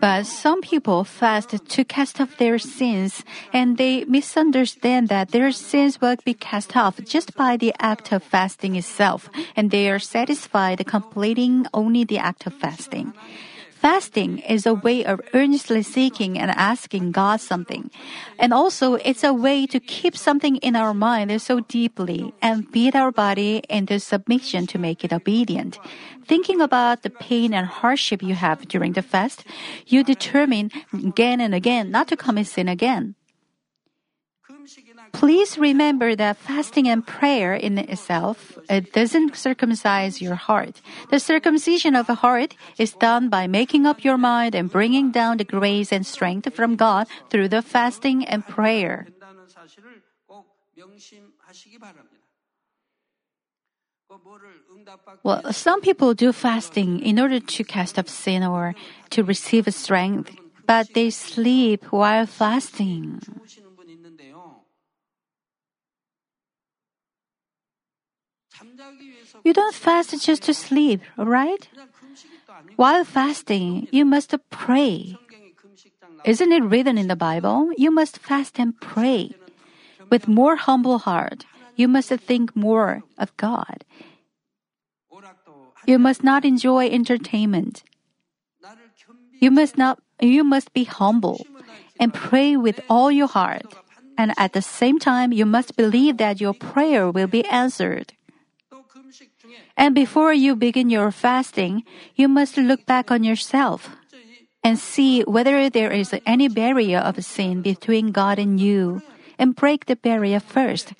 But 0.00 0.24
some 0.24 0.62
people 0.62 1.04
fast 1.04 1.52
to 1.52 1.84
cast 1.84 2.22
off 2.22 2.38
their 2.38 2.58
sins, 2.58 3.22
and 3.52 3.76
they 3.76 4.04
misunderstand 4.04 5.10
that 5.10 5.28
their 5.28 5.52
sins 5.52 6.00
will 6.00 6.16
be 6.24 6.32
cast 6.32 6.74
off 6.74 6.96
just 7.04 7.36
by 7.36 7.58
the 7.58 7.74
act 7.78 8.10
of 8.10 8.22
fasting 8.22 8.76
itself, 8.76 9.28
and 9.54 9.70
they 9.70 9.90
are 9.90 9.98
satisfied 9.98 10.86
completing 10.86 11.66
only 11.74 12.04
the 12.04 12.16
act 12.16 12.46
of 12.46 12.54
fasting. 12.54 13.12
Fasting 13.80 14.40
is 14.40 14.66
a 14.66 14.74
way 14.74 15.06
of 15.06 15.22
earnestly 15.32 15.82
seeking 15.82 16.38
and 16.38 16.50
asking 16.50 17.12
God 17.12 17.40
something. 17.40 17.90
And 18.38 18.52
also, 18.52 18.96
it's 18.96 19.24
a 19.24 19.32
way 19.32 19.66
to 19.66 19.80
keep 19.80 20.18
something 20.18 20.56
in 20.56 20.76
our 20.76 20.92
mind 20.92 21.32
so 21.40 21.60
deeply 21.60 22.34
and 22.42 22.70
beat 22.70 22.94
our 22.94 23.10
body 23.10 23.62
into 23.70 23.98
submission 23.98 24.66
to 24.66 24.78
make 24.78 25.02
it 25.02 25.14
obedient. 25.14 25.78
Thinking 26.26 26.60
about 26.60 27.02
the 27.02 27.08
pain 27.08 27.54
and 27.54 27.66
hardship 27.66 28.22
you 28.22 28.34
have 28.34 28.68
during 28.68 28.92
the 28.92 29.02
fast, 29.02 29.46
you 29.86 30.04
determine 30.04 30.70
again 30.92 31.40
and 31.40 31.54
again 31.54 31.90
not 31.90 32.06
to 32.08 32.18
commit 32.18 32.48
sin 32.48 32.68
again. 32.68 33.14
Please 35.12 35.58
remember 35.58 36.14
that 36.16 36.36
fasting 36.36 36.88
and 36.88 37.06
prayer 37.06 37.54
in 37.54 37.78
itself 37.78 38.58
it 38.68 38.92
doesn't 38.92 39.36
circumcise 39.36 40.22
your 40.22 40.36
heart. 40.36 40.80
The 41.10 41.20
circumcision 41.20 41.94
of 41.96 42.08
a 42.08 42.14
heart 42.14 42.54
is 42.78 42.92
done 42.92 43.28
by 43.28 43.46
making 43.46 43.86
up 43.86 44.04
your 44.04 44.16
mind 44.16 44.54
and 44.54 44.70
bringing 44.70 45.10
down 45.10 45.38
the 45.38 45.44
grace 45.44 45.92
and 45.92 46.06
strength 46.06 46.52
from 46.54 46.76
God 46.76 47.08
through 47.28 47.48
the 47.48 47.62
fasting 47.62 48.24
and 48.24 48.46
prayer. 48.46 49.08
Well, 55.22 55.52
some 55.52 55.80
people 55.80 56.14
do 56.14 56.32
fasting 56.32 57.00
in 57.00 57.18
order 57.20 57.38
to 57.38 57.64
cast 57.64 57.98
off 57.98 58.08
sin 58.08 58.42
or 58.42 58.74
to 59.10 59.22
receive 59.22 59.72
strength, 59.74 60.34
but 60.66 60.94
they 60.94 61.10
sleep 61.10 61.84
while 61.92 62.26
fasting. 62.26 63.20
You 69.44 69.52
don't 69.52 69.74
fast 69.74 70.14
just 70.24 70.42
to 70.44 70.54
sleep, 70.54 71.00
right? 71.16 71.68
While 72.76 73.04
fasting, 73.04 73.88
you 73.90 74.04
must 74.04 74.34
pray. 74.50 75.16
Isn't 76.24 76.52
it 76.52 76.62
written 76.62 76.98
in 76.98 77.08
the 77.08 77.16
Bible? 77.16 77.70
You 77.76 77.90
must 77.90 78.18
fast 78.18 78.58
and 78.58 78.78
pray. 78.80 79.32
With 80.10 80.28
more 80.28 80.56
humble 80.56 80.98
heart, 80.98 81.44
you 81.76 81.88
must 81.88 82.08
think 82.08 82.54
more 82.56 83.02
of 83.16 83.34
God. 83.36 83.84
You 85.86 85.98
must 85.98 86.22
not 86.22 86.44
enjoy 86.44 86.88
entertainment. 86.88 87.82
You 89.40 89.50
must 89.50 89.78
not 89.78 89.98
you 90.20 90.44
must 90.44 90.72
be 90.74 90.84
humble 90.84 91.46
and 91.98 92.12
pray 92.12 92.56
with 92.56 92.80
all 92.90 93.10
your 93.10 93.28
heart. 93.28 93.64
And 94.18 94.34
at 94.36 94.52
the 94.52 94.60
same 94.60 94.98
time, 94.98 95.32
you 95.32 95.46
must 95.46 95.76
believe 95.76 96.18
that 96.18 96.40
your 96.40 96.52
prayer 96.52 97.10
will 97.10 97.26
be 97.26 97.44
answered. 97.48 98.12
And 99.80 99.94
before 99.94 100.34
you 100.34 100.56
begin 100.56 100.90
your 100.90 101.10
fasting, 101.10 101.84
you 102.14 102.28
must 102.28 102.58
look 102.58 102.84
back 102.84 103.10
on 103.10 103.24
yourself 103.24 103.96
and 104.62 104.78
see 104.78 105.22
whether 105.22 105.70
there 105.70 105.90
is 105.90 106.12
any 106.26 106.48
barrier 106.48 106.98
of 106.98 107.24
sin 107.24 107.62
between 107.62 108.12
God 108.12 108.38
and 108.38 108.60
you 108.60 109.00
and 109.38 109.56
break 109.56 109.86
the 109.86 109.96
barrier 109.96 110.38
first. 110.38 110.92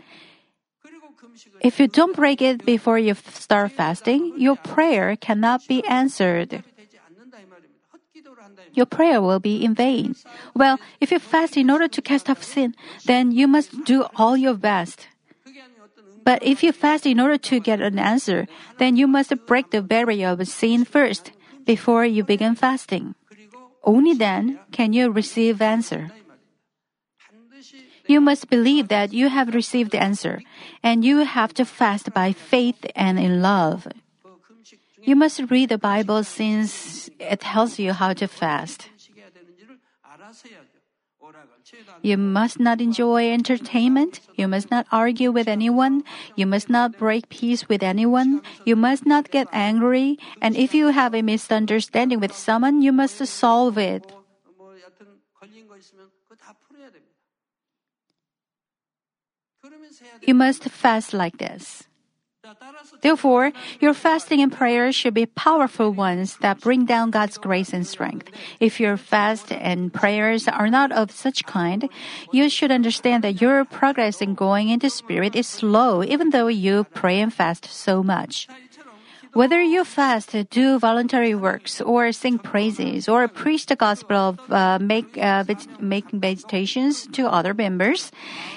If 1.60 1.78
you 1.78 1.88
don't 1.88 2.16
break 2.16 2.40
it 2.40 2.64
before 2.64 2.98
you 2.98 3.12
start 3.12 3.72
fasting, 3.72 4.32
your 4.40 4.56
prayer 4.56 5.14
cannot 5.14 5.60
be 5.68 5.84
answered. 5.84 6.64
Your 8.72 8.86
prayer 8.86 9.20
will 9.20 9.40
be 9.40 9.62
in 9.62 9.74
vain. 9.74 10.16
Well, 10.56 10.80
if 11.00 11.12
you 11.12 11.18
fast 11.18 11.58
in 11.58 11.68
order 11.68 11.88
to 11.88 12.00
cast 12.00 12.30
off 12.30 12.42
sin, 12.42 12.74
then 13.04 13.30
you 13.30 13.46
must 13.46 13.84
do 13.84 14.06
all 14.16 14.38
your 14.38 14.54
best. 14.54 15.09
But 16.24 16.42
if 16.42 16.62
you 16.62 16.72
fast 16.72 17.06
in 17.06 17.20
order 17.20 17.38
to 17.38 17.60
get 17.60 17.80
an 17.80 17.98
answer, 17.98 18.46
then 18.78 18.96
you 18.96 19.06
must 19.06 19.34
break 19.46 19.70
the 19.70 19.82
barrier 19.82 20.28
of 20.28 20.46
sin 20.46 20.84
first 20.84 21.32
before 21.64 22.04
you 22.04 22.24
begin 22.24 22.54
fasting. 22.54 23.14
Only 23.82 24.14
then 24.14 24.58
can 24.72 24.92
you 24.92 25.10
receive 25.10 25.62
answer. 25.62 26.10
You 28.06 28.20
must 28.20 28.50
believe 28.50 28.88
that 28.88 29.12
you 29.12 29.28
have 29.28 29.54
received 29.54 29.92
the 29.92 30.02
answer, 30.02 30.42
and 30.82 31.04
you 31.04 31.18
have 31.18 31.54
to 31.54 31.64
fast 31.64 32.12
by 32.12 32.32
faith 32.32 32.84
and 32.96 33.18
in 33.18 33.40
love. 33.40 33.86
You 35.02 35.16
must 35.16 35.50
read 35.50 35.68
the 35.68 35.78
Bible 35.78 36.24
since 36.24 37.08
it 37.18 37.40
tells 37.40 37.78
you 37.78 37.92
how 37.92 38.12
to 38.14 38.26
fast. 38.26 38.88
You 42.02 42.16
must 42.16 42.58
not 42.58 42.80
enjoy 42.80 43.30
entertainment. 43.30 44.20
You 44.36 44.48
must 44.48 44.70
not 44.70 44.86
argue 44.90 45.30
with 45.30 45.48
anyone. 45.48 46.02
You 46.34 46.46
must 46.46 46.70
not 46.70 46.96
break 46.96 47.28
peace 47.28 47.68
with 47.68 47.82
anyone. 47.82 48.40
You 48.64 48.76
must 48.76 49.04
not 49.04 49.30
get 49.30 49.48
angry. 49.52 50.18
And 50.40 50.56
if 50.56 50.72
you 50.72 50.88
have 50.88 51.14
a 51.14 51.22
misunderstanding 51.22 52.20
with 52.20 52.32
someone, 52.32 52.80
you 52.82 52.92
must 52.92 53.20
solve 53.26 53.76
it. 53.76 54.12
You 60.22 60.34
must 60.34 60.64
fast 60.64 61.12
like 61.12 61.38
this. 61.38 61.89
Therefore, 63.00 63.52
your 63.80 63.94
fasting 63.94 64.40
and 64.40 64.52
prayer 64.52 64.92
should 64.92 65.14
be 65.14 65.26
powerful 65.26 65.92
ones 65.92 66.36
that 66.38 66.60
bring 66.60 66.84
down 66.84 67.10
God's 67.10 67.38
grace 67.38 67.72
and 67.72 67.86
strength. 67.86 68.30
If 68.60 68.80
your 68.80 68.96
fast 68.96 69.52
and 69.52 69.92
prayers 69.92 70.48
are 70.48 70.68
not 70.68 70.92
of 70.92 71.10
such 71.10 71.44
kind, 71.46 71.88
you 72.32 72.48
should 72.48 72.70
understand 72.70 73.24
that 73.24 73.40
your 73.40 73.64
progress 73.64 74.20
in 74.20 74.34
going 74.34 74.68
into 74.68 74.90
spirit 74.90 75.34
is 75.34 75.46
slow, 75.46 76.02
even 76.02 76.30
though 76.30 76.48
you 76.48 76.84
pray 76.94 77.20
and 77.20 77.32
fast 77.32 77.66
so 77.66 78.02
much. 78.02 78.48
Whether 79.32 79.62
you 79.62 79.84
fast, 79.84 80.34
do 80.50 80.80
voluntary 80.80 81.36
works, 81.36 81.80
or 81.80 82.10
sing 82.10 82.38
praises, 82.38 83.08
or 83.08 83.28
preach 83.28 83.66
the 83.66 83.76
gospel 83.76 84.16
of 84.16 84.52
uh, 84.52 84.80
make, 84.80 85.16
uh, 85.16 85.44
making 85.78 86.18
meditations 86.18 87.06
to 87.12 87.28
other 87.30 87.54
members, 87.54 88.10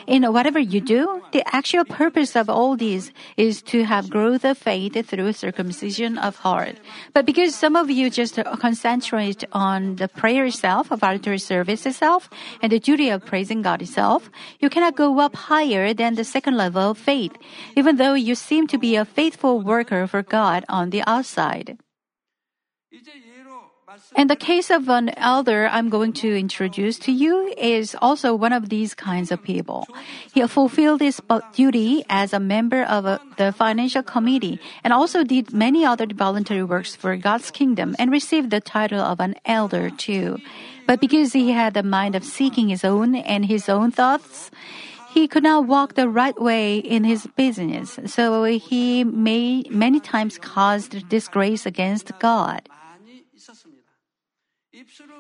in 0.08 0.24
whatever 0.34 0.58
you 0.58 0.82
do, 0.82 1.22
the 1.32 1.44
actual 1.56 1.86
purpose 1.86 2.36
of 2.36 2.50
all 2.50 2.76
these 2.76 3.12
is 3.38 3.62
to 3.62 3.84
have 3.84 4.10
growth 4.10 4.44
of 4.44 4.58
faith 4.58 4.98
through 5.06 5.34
circumcision 5.34 6.18
of 6.18 6.38
heart. 6.38 6.78
But 7.14 7.28
because 7.28 7.54
some 7.54 7.76
of 7.76 7.92
you 7.92 8.10
just 8.10 8.40
concentrate 8.60 9.44
on 9.52 9.98
the 9.98 10.08
prayer 10.08 10.46
itself, 10.46 10.88
voluntary 10.88 11.38
service 11.38 11.86
itself, 11.86 12.32
and 12.64 12.72
the 12.72 12.80
duty 12.80 13.10
of 13.10 13.24
praising 13.24 13.62
God 13.62 13.84
itself, 13.84 14.28
you 14.60 14.72
cannot 14.72 14.96
go 14.96 15.20
up 15.20 15.36
higher 15.36 15.94
than 15.94 16.16
the 16.16 16.24
second 16.24 16.58
level 16.58 16.92
of 16.92 16.98
faith. 16.98 17.38
Even 17.76 17.98
though 17.98 18.16
you 18.16 18.34
seem 18.34 18.66
to 18.68 18.80
be 18.80 18.96
a 18.96 19.06
faithful 19.06 19.62
worker 19.62 20.08
for 20.08 20.24
God, 20.24 20.63
on 20.70 20.90
the 20.90 21.04
outside. 21.06 21.78
And 24.16 24.30
the 24.30 24.36
case 24.36 24.72
of 24.72 24.90
an 24.90 25.10
elder 25.18 25.68
I'm 25.72 25.90
going 25.90 26.14
to 26.14 26.34
introduce 26.34 26.98
to 27.06 27.12
you 27.12 27.54
is 27.58 27.96
also 28.02 28.34
one 28.34 28.54
of 28.54 28.70
these 28.70 28.94
kinds 28.94 29.32
of 29.32 29.44
people. 29.44 29.88
He 30.34 30.46
fulfilled 30.48 31.02
his 31.02 31.22
duty 31.54 32.04
as 32.10 32.34
a 32.34 32.40
member 32.40 32.84
of 32.84 33.20
the 33.38 33.52
financial 33.52 34.02
committee 34.02 34.60
and 34.84 34.94
also 34.94 35.24
did 35.24 35.54
many 35.54 35.86
other 35.86 36.08
voluntary 36.08 36.64
works 36.64 36.96
for 36.96 37.16
God's 37.18 37.52
kingdom 37.52 37.96
and 38.00 38.10
received 38.10 38.50
the 38.50 38.62
title 38.62 39.02
of 39.02 39.20
an 39.20 39.36
elder 39.46 39.90
too. 39.92 40.40
But 40.88 41.00
because 41.00 41.34
he 41.34 41.52
had 41.52 41.74
the 41.74 41.84
mind 41.84 42.16
of 42.16 42.24
seeking 42.24 42.70
his 42.70 42.84
own 42.84 43.16
and 43.16 43.46
his 43.46 43.70
own 43.70 43.92
thoughts, 43.92 44.50
he 45.14 45.28
could 45.28 45.44
not 45.44 45.68
walk 45.68 45.94
the 45.94 46.10
right 46.10 46.40
way 46.42 46.78
in 46.78 47.04
his 47.04 47.28
business, 47.38 48.00
so 48.06 48.44
he 48.46 49.04
may 49.04 49.64
many 49.70 50.00
times 50.00 50.40
caused 50.40 51.08
disgrace 51.08 51.66
against 51.66 52.12
God. 52.18 52.68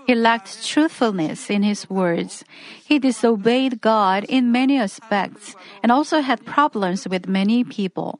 He 0.07 0.15
lacked 0.15 0.65
truthfulness 0.65 1.49
in 1.49 1.61
his 1.61 1.89
words. 1.89 2.43
He 2.83 2.97
disobeyed 2.97 3.81
God 3.81 4.25
in 4.27 4.51
many 4.51 4.79
aspects 4.79 5.55
and 5.83 5.91
also 5.91 6.21
had 6.21 6.43
problems 6.43 7.07
with 7.07 7.29
many 7.29 7.63
people. 7.63 8.19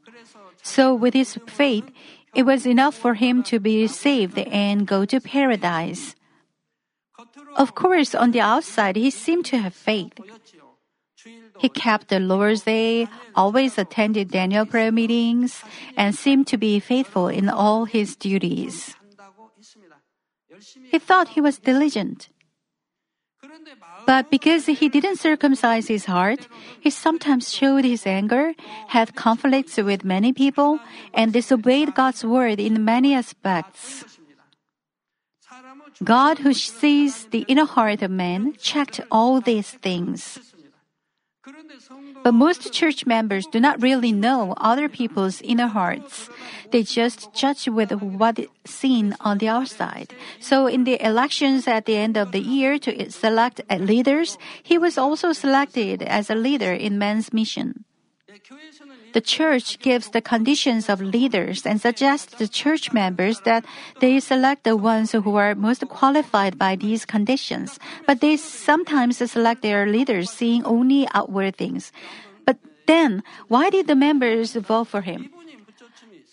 So, 0.62 0.93
with 0.93 1.13
his 1.13 1.39
faith, 1.47 1.89
it 2.36 2.43
was 2.43 2.65
enough 2.65 2.95
for 2.95 3.15
him 3.15 3.43
to 3.43 3.59
be 3.59 3.88
saved 3.88 4.38
and 4.38 4.88
go 4.88 5.05
to 5.05 5.19
paradise. 5.19 6.15
Of 7.57 7.75
course, 7.75 8.15
on 8.15 8.31
the 8.31 8.41
outside, 8.41 8.95
he 8.95 9.09
seemed 9.09 9.45
to 9.45 9.57
have 9.57 9.73
faith. 9.73 10.13
He 11.60 11.70
kept 11.70 12.10
the 12.10 12.20
Lord's 12.20 12.63
Day, 12.63 13.08
always 13.36 13.78
attended 13.78 14.32
Daniel 14.32 14.66
prayer 14.66 14.92
meetings, 14.92 15.63
and 15.96 16.16
seemed 16.16 16.48
to 16.48 16.58
be 16.58 16.80
faithful 16.80 17.28
in 17.28 17.50
all 17.50 17.86
his 17.86 18.16
duties. 18.16 18.96
He 20.92 21.00
thought 21.00 21.30
he 21.30 21.42
was 21.42 21.60
diligent. 21.60 22.30
But 24.06 24.30
because 24.30 24.66
he 24.66 24.89
didn't 24.89 25.20
circumcise 25.20 25.88
his 25.88 26.06
heart, 26.06 26.48
he 26.80 26.89
sometimes 26.89 27.54
showed 27.54 27.84
his 27.84 28.06
anger, 28.06 28.54
had 28.88 29.16
conflicts 29.16 29.78
with 29.78 30.04
many 30.04 30.34
people, 30.34 30.80
and 31.13 31.34
disobeyed 31.34 31.96
God's 31.96 32.24
word 32.24 32.60
in 32.60 32.84
many 32.84 33.13
aspects. 33.13 34.06
God, 36.04 36.39
who 36.39 36.54
sees 36.54 37.26
the 37.28 37.46
inner 37.48 37.66
heart 37.66 38.02
of 38.02 38.12
man, 38.12 38.54
checked 38.58 39.00
all 39.12 39.39
these 39.39 39.72
things. 39.72 40.53
But 42.23 42.33
most 42.33 42.71
church 42.71 43.05
members 43.05 43.45
do 43.45 43.59
not 43.59 43.81
really 43.81 44.12
know 44.12 44.53
other 44.57 44.88
people's 44.88 45.41
inner 45.41 45.67
hearts. 45.67 46.29
They 46.71 46.83
just 46.83 47.33
judge 47.33 47.67
with 47.67 47.91
what 47.91 48.39
is 48.39 48.47
seen 48.65 49.15
on 49.19 49.38
the 49.38 49.49
outside. 49.49 50.15
So 50.39 50.67
in 50.67 50.86
the 50.86 50.97
elections 51.03 51.67
at 51.67 51.86
the 51.86 51.97
end 51.97 52.17
of 52.17 52.31
the 52.31 52.39
year 52.39 52.79
to 52.79 53.12
select 53.12 53.62
leaders, 53.69 54.38
he 54.63 54.77
was 54.77 54.97
also 54.97 55.33
selected 55.33 56.01
as 56.01 56.29
a 56.29 56.36
leader 56.36 56.71
in 56.71 56.97
men's 56.97 57.33
mission. 57.33 57.83
The 59.13 59.21
church 59.21 59.78
gives 59.80 60.10
the 60.10 60.21
conditions 60.21 60.89
of 60.89 60.99
leaders 60.99 61.65
and 61.65 61.80
suggests 61.80 62.34
to 62.38 62.47
church 62.47 62.91
members 62.91 63.41
that 63.41 63.63
they 64.02 64.19
select 64.19 64.63
the 64.63 64.76
ones 64.76 65.12
who 65.12 65.36
are 65.38 65.54
most 65.54 65.88
qualified 65.88 66.58
by 66.58 66.76
these 66.76 67.06
conditions, 67.06 67.78
but 68.08 68.21
they 68.21 68.38
sometimes 68.38 69.17
select 69.17 69.62
their 69.62 69.86
leaders 69.86 70.32
seeing 70.32 70.65
only 70.65 71.08
outward 71.13 71.56
things. 71.56 71.91
But 72.45 72.58
then, 72.88 73.21
why 73.47 73.69
did 73.69 73.86
the 73.86 73.95
members 73.95 74.54
vote 74.58 74.89
for 74.89 75.02
him? 75.02 75.30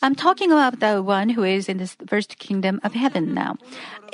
I'm 0.03 0.15
talking 0.15 0.51
about 0.51 0.81
the 0.81 1.03
one 1.03 1.29
who 1.29 1.45
is 1.45 1.69
in 1.69 1.77
the 1.77 1.87
first 2.07 2.39
kingdom 2.39 2.81
of 2.83 2.95
heaven 2.95 3.35
now. 3.35 3.57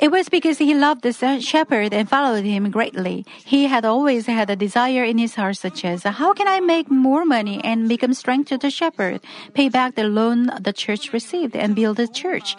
It 0.01 0.11
was 0.11 0.27
because 0.27 0.57
he 0.57 0.73
loved 0.73 1.01
the 1.01 1.39
shepherd 1.39 1.93
and 1.93 2.09
followed 2.09 2.43
him 2.43 2.69
greatly. 2.71 3.25
He 3.45 3.67
had 3.67 3.85
always 3.85 4.25
had 4.25 4.49
a 4.49 4.57
desire 4.57 5.05
in 5.05 5.17
his 5.17 5.35
heart 5.35 5.55
such 5.55 5.85
as, 5.85 6.03
how 6.03 6.33
can 6.33 6.45
I 6.45 6.59
make 6.59 6.91
more 6.91 7.23
money 7.23 7.63
and 7.63 7.87
become 7.87 8.13
strength 8.13 8.49
to 8.49 8.57
the 8.57 8.69
shepherd, 8.69 9.21
pay 9.53 9.69
back 9.69 9.95
the 9.95 10.03
loan 10.03 10.51
the 10.59 10.73
church 10.73 11.13
received 11.13 11.55
and 11.55 11.73
build 11.73 12.01
a 12.01 12.07
church? 12.07 12.57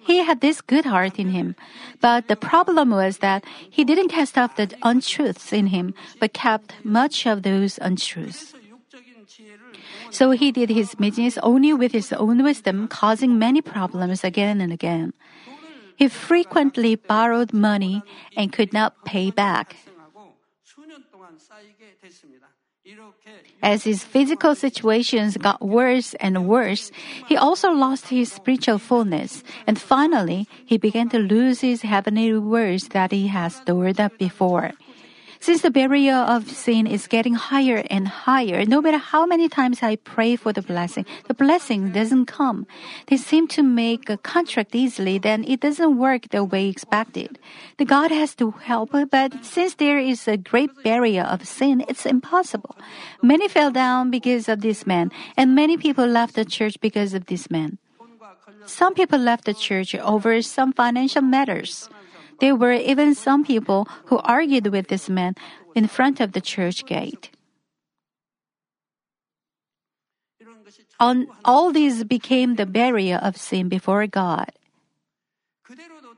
He 0.00 0.24
had 0.24 0.40
this 0.40 0.62
good 0.62 0.86
heart 0.86 1.18
in 1.18 1.28
him. 1.28 1.56
But 2.00 2.28
the 2.28 2.36
problem 2.36 2.90
was 2.90 3.18
that 3.18 3.44
he 3.68 3.84
didn't 3.84 4.08
cast 4.08 4.38
off 4.38 4.56
the 4.56 4.72
untruths 4.82 5.52
in 5.52 5.66
him, 5.66 5.92
but 6.18 6.32
kept 6.32 6.72
much 6.82 7.26
of 7.26 7.42
those 7.42 7.78
untruths. 7.82 8.54
So 10.10 10.32
he 10.32 10.52
did 10.52 10.70
his 10.70 10.94
business 10.94 11.38
only 11.42 11.72
with 11.72 11.92
his 11.92 12.12
own 12.12 12.42
wisdom, 12.42 12.88
causing 12.88 13.38
many 13.38 13.62
problems 13.62 14.24
again 14.24 14.60
and 14.60 14.72
again. 14.72 15.12
He 15.96 16.08
frequently 16.08 16.96
borrowed 16.96 17.52
money 17.52 18.02
and 18.36 18.52
could 18.52 18.72
not 18.72 19.04
pay 19.04 19.30
back. 19.30 19.76
As 23.62 23.84
his 23.84 24.02
physical 24.02 24.54
situations 24.54 25.36
got 25.36 25.60
worse 25.60 26.14
and 26.14 26.48
worse, 26.48 26.90
he 27.28 27.36
also 27.36 27.70
lost 27.70 28.08
his 28.08 28.32
spiritual 28.32 28.78
fullness, 28.78 29.44
and 29.66 29.78
finally, 29.78 30.48
he 30.64 30.78
began 30.78 31.08
to 31.10 31.18
lose 31.18 31.60
his 31.60 31.82
heavenly 31.82 32.32
rewards 32.32 32.88
that 32.88 33.12
he 33.12 33.28
had 33.28 33.52
stored 33.52 34.00
up 34.00 34.16
before. 34.18 34.72
Since 35.40 35.62
the 35.62 35.70
barrier 35.70 36.16
of 36.16 36.50
sin 36.50 36.86
is 36.86 37.06
getting 37.06 37.32
higher 37.32 37.82
and 37.88 38.06
higher, 38.06 38.66
no 38.66 38.82
matter 38.82 38.98
how 38.98 39.24
many 39.24 39.48
times 39.48 39.82
I 39.82 39.96
pray 39.96 40.36
for 40.36 40.52
the 40.52 40.60
blessing, 40.60 41.06
the 41.28 41.34
blessing 41.34 41.92
doesn't 41.92 42.26
come. 42.26 42.66
They 43.06 43.16
seem 43.16 43.48
to 43.56 43.62
make 43.62 44.10
a 44.10 44.18
contract 44.18 44.74
easily, 44.74 45.16
then 45.16 45.44
it 45.44 45.60
doesn't 45.60 45.96
work 45.96 46.28
the 46.28 46.44
way 46.44 46.68
expected. 46.68 47.38
The 47.78 47.86
God 47.86 48.10
has 48.10 48.34
to 48.36 48.50
help, 48.50 48.90
but 48.92 49.42
since 49.42 49.74
there 49.74 49.98
is 49.98 50.28
a 50.28 50.36
great 50.36 50.70
barrier 50.84 51.24
of 51.24 51.48
sin, 51.48 51.86
it's 51.88 52.04
impossible. 52.04 52.76
Many 53.22 53.48
fell 53.48 53.70
down 53.70 54.10
because 54.10 54.46
of 54.46 54.60
this 54.60 54.86
man, 54.86 55.10
and 55.38 55.54
many 55.54 55.78
people 55.78 56.06
left 56.06 56.34
the 56.34 56.44
church 56.44 56.78
because 56.82 57.14
of 57.14 57.26
this 57.26 57.50
man. 57.50 57.78
Some 58.66 58.92
people 58.92 59.18
left 59.18 59.46
the 59.46 59.54
church 59.54 59.94
over 59.94 60.42
some 60.42 60.74
financial 60.74 61.22
matters. 61.22 61.88
There 62.40 62.56
were 62.56 62.72
even 62.72 63.14
some 63.14 63.44
people 63.44 63.86
who 64.06 64.18
argued 64.18 64.68
with 64.68 64.88
this 64.88 65.08
man 65.08 65.34
in 65.74 65.86
front 65.86 66.20
of 66.20 66.32
the 66.32 66.40
church 66.40 66.84
gate. 66.86 67.30
All 71.44 71.72
these 71.72 72.04
became 72.04 72.56
the 72.56 72.66
barrier 72.66 73.16
of 73.22 73.36
sin 73.36 73.68
before 73.68 74.06
God. 74.06 74.52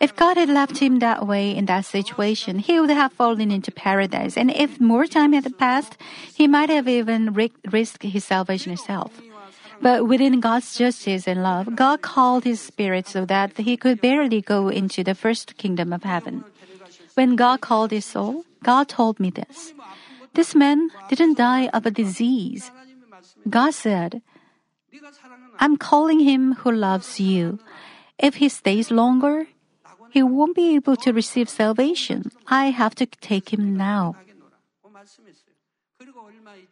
If 0.00 0.16
God 0.16 0.36
had 0.36 0.48
left 0.48 0.78
him 0.78 0.98
that 0.98 1.26
way 1.26 1.54
in 1.54 1.66
that 1.66 1.84
situation, 1.84 2.58
he 2.58 2.80
would 2.80 2.90
have 2.90 3.12
fallen 3.12 3.50
into 3.50 3.70
paradise. 3.70 4.36
And 4.36 4.50
if 4.50 4.80
more 4.80 5.06
time 5.06 5.32
had 5.32 5.46
passed, 5.58 5.96
he 6.34 6.48
might 6.48 6.70
have 6.70 6.88
even 6.88 7.34
risked 7.34 8.02
his 8.02 8.24
salvation 8.24 8.70
himself. 8.70 9.20
But 9.82 10.06
within 10.06 10.38
God's 10.38 10.78
justice 10.78 11.26
and 11.26 11.42
love, 11.42 11.74
God 11.74 12.02
called 12.02 12.44
his 12.44 12.60
spirit 12.60 13.08
so 13.08 13.26
that 13.26 13.58
he 13.58 13.76
could 13.76 14.00
barely 14.00 14.40
go 14.40 14.68
into 14.68 15.02
the 15.02 15.14
first 15.14 15.58
kingdom 15.58 15.92
of 15.92 16.04
heaven. 16.04 16.44
When 17.14 17.34
God 17.34 17.60
called 17.60 17.90
his 17.90 18.06
soul, 18.06 18.44
God 18.62 18.88
told 18.88 19.18
me 19.18 19.30
this. 19.30 19.74
This 20.34 20.54
man 20.54 20.90
didn't 21.08 21.36
die 21.36 21.66
of 21.74 21.84
a 21.84 21.90
disease. 21.90 22.70
God 23.50 23.74
said, 23.74 24.22
I'm 25.58 25.76
calling 25.76 26.20
him 26.20 26.54
who 26.62 26.70
loves 26.70 27.18
you. 27.18 27.58
If 28.18 28.36
he 28.36 28.48
stays 28.48 28.90
longer, 28.90 29.48
he 30.10 30.22
won't 30.22 30.54
be 30.54 30.76
able 30.76 30.96
to 31.02 31.12
receive 31.12 31.48
salvation. 31.48 32.30
I 32.46 32.70
have 32.70 32.94
to 32.96 33.06
take 33.06 33.52
him 33.52 33.76
now. 33.76 34.14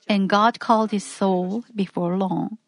And 0.09 0.29
God 0.29 0.61
called 0.61 0.93
his 0.93 1.05
soul 1.05 1.65
before 1.75 2.17
long. 2.17 2.59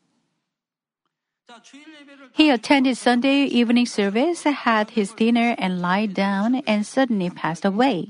He 2.33 2.51
attended 2.51 2.97
Sunday 2.97 3.45
evening 3.45 3.87
service, 3.87 4.45
had 4.45 4.91
his 4.91 5.13
dinner, 5.13 5.55
and 5.59 5.81
lied 5.81 6.15
down, 6.15 6.57
and 6.67 6.87
suddenly 6.87 7.31
passed 7.31 7.65
away. 7.65 8.09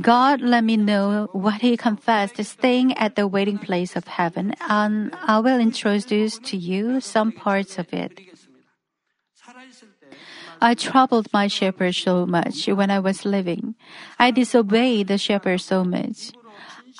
God 0.00 0.40
let 0.40 0.64
me 0.64 0.76
know 0.76 1.28
what 1.32 1.62
he 1.62 1.76
confessed 1.76 2.42
staying 2.44 2.96
at 2.98 3.14
the 3.14 3.26
waiting 3.26 3.58
place 3.58 3.94
of 3.94 4.06
heaven, 4.06 4.54
and 4.68 5.14
I 5.22 5.38
will 5.38 5.60
introduce 5.60 6.38
to 6.50 6.56
you 6.56 7.00
some 7.00 7.32
parts 7.32 7.78
of 7.78 7.92
it. 7.92 8.20
I 10.60 10.74
troubled 10.74 11.32
my 11.32 11.46
shepherd 11.46 11.94
so 11.94 12.26
much 12.26 12.66
when 12.66 12.90
I 12.90 12.98
was 12.98 13.24
living. 13.24 13.74
I 14.18 14.30
disobeyed 14.30 15.08
the 15.08 15.16
shepherd 15.16 15.60
so 15.60 15.84
much. 15.84 16.32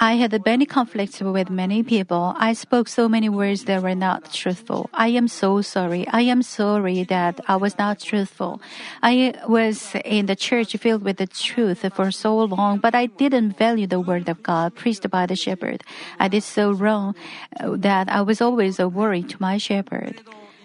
I 0.02 0.14
had 0.14 0.32
many 0.46 0.64
conflicts 0.64 1.20
with 1.20 1.50
many 1.50 1.82
people. 1.82 2.32
I 2.38 2.54
spoke 2.54 2.88
so 2.88 3.06
many 3.06 3.28
words 3.28 3.64
that 3.64 3.82
were 3.82 3.94
not 3.94 4.32
truthful. 4.32 4.88
I 4.94 5.08
am 5.08 5.28
so 5.28 5.60
sorry. 5.60 6.08
I 6.08 6.22
am 6.22 6.40
sorry 6.42 7.04
that 7.04 7.38
I 7.46 7.56
was 7.56 7.76
not 7.76 8.00
truthful. 8.00 8.62
I 9.02 9.34
was 9.46 9.94
in 10.06 10.24
the 10.24 10.34
church 10.34 10.74
filled 10.78 11.02
with 11.04 11.18
the 11.18 11.26
truth 11.26 11.84
for 11.92 12.10
so 12.10 12.34
long, 12.38 12.78
but 12.78 12.94
I 12.94 13.12
didn't 13.12 13.58
value 13.58 13.86
the 13.86 14.00
word 14.00 14.26
of 14.30 14.42
God 14.42 14.74
preached 14.74 15.04
by 15.10 15.26
the 15.26 15.36
shepherd. 15.36 15.84
I 16.18 16.28
did 16.28 16.44
so 16.44 16.72
wrong 16.72 17.14
uh, 17.60 17.76
that 17.76 18.08
I 18.08 18.22
was 18.22 18.40
always 18.40 18.80
a 18.80 18.88
worry 18.88 19.22
to 19.22 19.36
my 19.38 19.58
shepherd. 19.58 20.22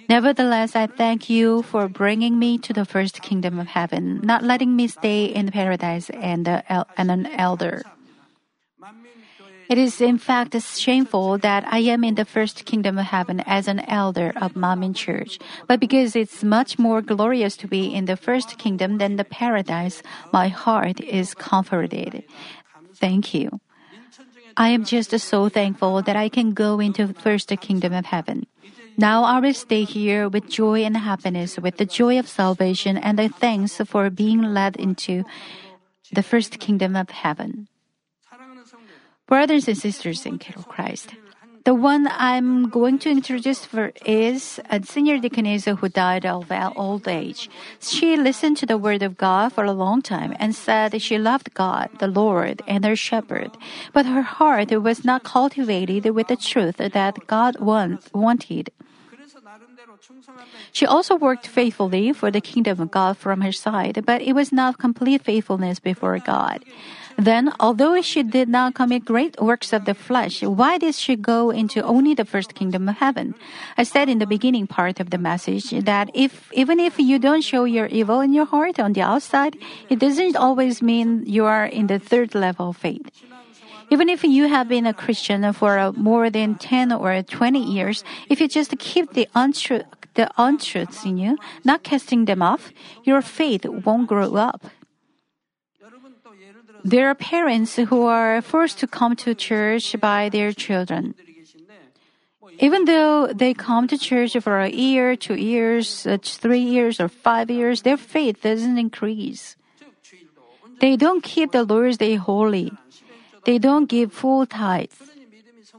Nevertheless, 0.07 0.77
I 0.77 0.87
thank 0.87 1.29
you 1.29 1.63
for 1.63 1.89
bringing 1.89 2.39
me 2.39 2.57
to 2.59 2.71
the 2.71 2.85
first 2.85 3.21
kingdom 3.21 3.59
of 3.59 3.67
heaven, 3.67 4.21
not 4.23 4.43
letting 4.43 4.77
me 4.77 4.87
stay 4.87 5.25
in 5.25 5.51
paradise 5.51 6.09
and, 6.11 6.47
uh, 6.47 6.85
and 6.95 7.11
an 7.11 7.25
elder. 7.35 7.83
It 9.67 9.77
is 9.77 9.99
in 9.99 10.17
fact 10.17 10.55
shameful 10.61 11.37
that 11.39 11.65
I 11.67 11.79
am 11.79 12.03
in 12.03 12.15
the 12.15 12.25
first 12.25 12.65
kingdom 12.65 12.97
of 12.97 13.05
heaven 13.05 13.39
as 13.41 13.67
an 13.67 13.79
elder 13.89 14.31
of 14.35 14.53
Manmin 14.53 14.95
Church. 14.95 15.39
But 15.67 15.79
because 15.79 16.15
it's 16.15 16.43
much 16.43 16.77
more 16.77 17.01
glorious 17.01 17.57
to 17.57 17.67
be 17.67 17.93
in 17.93 18.05
the 18.05 18.15
first 18.15 18.57
kingdom 18.57 18.99
than 18.99 19.15
the 19.15 19.23
paradise, 19.23 20.03
my 20.31 20.49
heart 20.49 21.01
is 21.01 21.33
comforted. 21.33 22.23
Thank 22.95 23.33
you. 23.33 23.59
I 24.55 24.69
am 24.69 24.85
just 24.85 25.17
so 25.19 25.49
thankful 25.49 26.01
that 26.03 26.15
I 26.15 26.29
can 26.29 26.53
go 26.53 26.79
into 26.79 27.13
first 27.13 27.49
kingdom 27.59 27.91
of 27.91 28.05
heaven. 28.05 28.45
Now 28.97 29.23
I 29.23 29.39
will 29.39 29.53
stay 29.53 29.83
here 29.83 30.29
with 30.29 30.47
joy 30.47 30.83
and 30.85 30.95
happiness, 30.95 31.59
with 31.59 31.77
the 31.77 31.85
joy 31.85 32.17
of 32.17 32.29
salvation 32.29 32.97
and 32.97 33.19
the 33.19 33.27
thanks 33.27 33.77
for 33.83 34.09
being 34.09 34.41
led 34.41 34.77
into 34.77 35.25
the 36.13 36.23
first 36.23 36.59
kingdom 36.59 36.95
of 36.95 37.09
heaven. 37.09 37.67
Brothers 39.27 39.67
and 39.67 39.77
sisters 39.77 40.25
in 40.25 40.37
Christ, 40.37 41.15
the 41.63 41.73
one 41.73 42.07
I'm 42.11 42.69
going 42.69 42.99
to 42.99 43.09
introduce 43.09 43.65
for 43.65 43.91
is 44.05 44.59
a 44.69 44.83
senior 44.85 45.17
deaconess 45.17 45.65
who 45.65 45.89
died 45.89 46.27
of 46.27 46.51
old 46.75 47.07
age. 47.07 47.49
She 47.79 48.17
listened 48.17 48.57
to 48.57 48.67
the 48.67 48.77
word 48.77 49.01
of 49.01 49.17
God 49.17 49.51
for 49.51 49.65
a 49.65 49.73
long 49.73 50.03
time 50.03 50.35
and 50.37 50.53
said 50.53 51.01
she 51.01 51.17
loved 51.17 51.55
God, 51.55 51.89
the 51.97 52.07
Lord, 52.07 52.61
and 52.67 52.85
her 52.85 52.95
shepherd. 52.95 53.49
But 53.93 54.05
her 54.05 54.21
heart 54.21 54.69
was 54.69 55.03
not 55.03 55.23
cultivated 55.23 56.05
with 56.13 56.27
the 56.27 56.37
truth 56.37 56.77
that 56.77 57.25
God 57.25 57.59
want, 57.59 58.13
wanted. 58.13 58.69
She 60.71 60.85
also 60.85 61.15
worked 61.15 61.47
faithfully 61.47 62.13
for 62.13 62.29
the 62.29 62.41
kingdom 62.41 62.79
of 62.79 62.91
God 62.91 63.17
from 63.17 63.41
her 63.41 63.51
side, 63.51 64.05
but 64.05 64.21
it 64.21 64.33
was 64.33 64.51
not 64.51 64.77
complete 64.77 65.23
faithfulness 65.23 65.79
before 65.79 66.19
God. 66.19 66.63
Then, 67.17 67.53
although 67.59 68.01
she 68.01 68.23
did 68.23 68.49
not 68.49 68.75
commit 68.75 69.05
great 69.05 69.39
works 69.41 69.71
of 69.71 69.85
the 69.85 69.93
flesh, 69.93 70.41
why 70.43 70.77
did 70.77 70.95
she 70.95 71.15
go 71.15 71.49
into 71.49 71.81
only 71.81 72.13
the 72.13 72.25
first 72.25 72.55
kingdom 72.55 72.89
of 72.89 72.97
heaven? 72.97 73.35
I 73.77 73.83
said 73.83 74.09
in 74.09 74.19
the 74.19 74.27
beginning 74.27 74.67
part 74.67 74.99
of 74.99 75.09
the 75.11 75.17
message 75.17 75.69
that 75.71 76.11
if, 76.13 76.51
even 76.53 76.79
if 76.79 76.99
you 76.99 77.17
don't 77.17 77.41
show 77.41 77.63
your 77.63 77.87
evil 77.87 78.19
in 78.19 78.33
your 78.33 78.45
heart 78.45 78.79
on 78.79 78.93
the 78.93 79.01
outside, 79.01 79.57
it 79.89 79.99
doesn't 79.99 80.35
always 80.35 80.81
mean 80.81 81.23
you 81.25 81.45
are 81.45 81.65
in 81.65 81.87
the 81.87 81.99
third 81.99 82.35
level 82.35 82.69
of 82.69 82.77
faith. 82.77 83.09
Even 83.91 84.09
if 84.09 84.23
you 84.23 84.47
have 84.47 84.67
been 84.67 84.85
a 84.85 84.93
Christian 84.93 85.53
for 85.53 85.93
more 85.93 86.29
than 86.29 86.55
10 86.55 86.91
or 86.91 87.21
20 87.21 87.59
years, 87.59 88.03
if 88.29 88.41
you 88.41 88.47
just 88.47 88.77
keep 88.79 89.13
the 89.13 89.29
untruth, 89.35 89.85
the 90.15 90.29
untruths 90.37 91.05
in 91.05 91.17
you, 91.17 91.37
not 91.63 91.83
casting 91.83 92.25
them 92.25 92.41
off, 92.41 92.71
your 93.03 93.21
faith 93.21 93.65
won't 93.65 94.07
grow 94.07 94.35
up. 94.35 94.65
There 96.85 97.09
are 97.09 97.15
parents 97.15 97.77
who 97.77 98.05
are 98.05 98.45
forced 98.45 98.77
to 98.79 98.87
come 98.87 99.15
to 99.25 99.33
church 99.33 99.97
by 99.99 100.29
their 100.29 100.53
children. 100.53 101.15
Even 102.59 102.85
though 102.85 103.25
they 103.33 103.55
come 103.57 103.87
to 103.87 103.97
church 103.97 104.37
for 104.37 104.61
a 104.61 104.69
year, 104.69 105.15
two 105.15 105.33
years, 105.33 106.05
uh, 106.05 106.21
three 106.21 106.61
years, 106.61 107.01
or 107.01 107.09
five 107.09 107.49
years, 107.49 107.81
their 107.81 107.97
faith 107.97 108.43
doesn't 108.43 108.77
increase. 108.77 109.57
They 110.79 110.95
don't 110.95 111.23
keep 111.23 111.51
the 111.51 111.63
Lord's 111.65 111.97
Day 111.97 112.15
holy. 112.15 112.71
They 113.45 113.57
don't 113.57 113.89
give 113.89 114.13
full 114.13 114.45
tithes. 114.45 115.01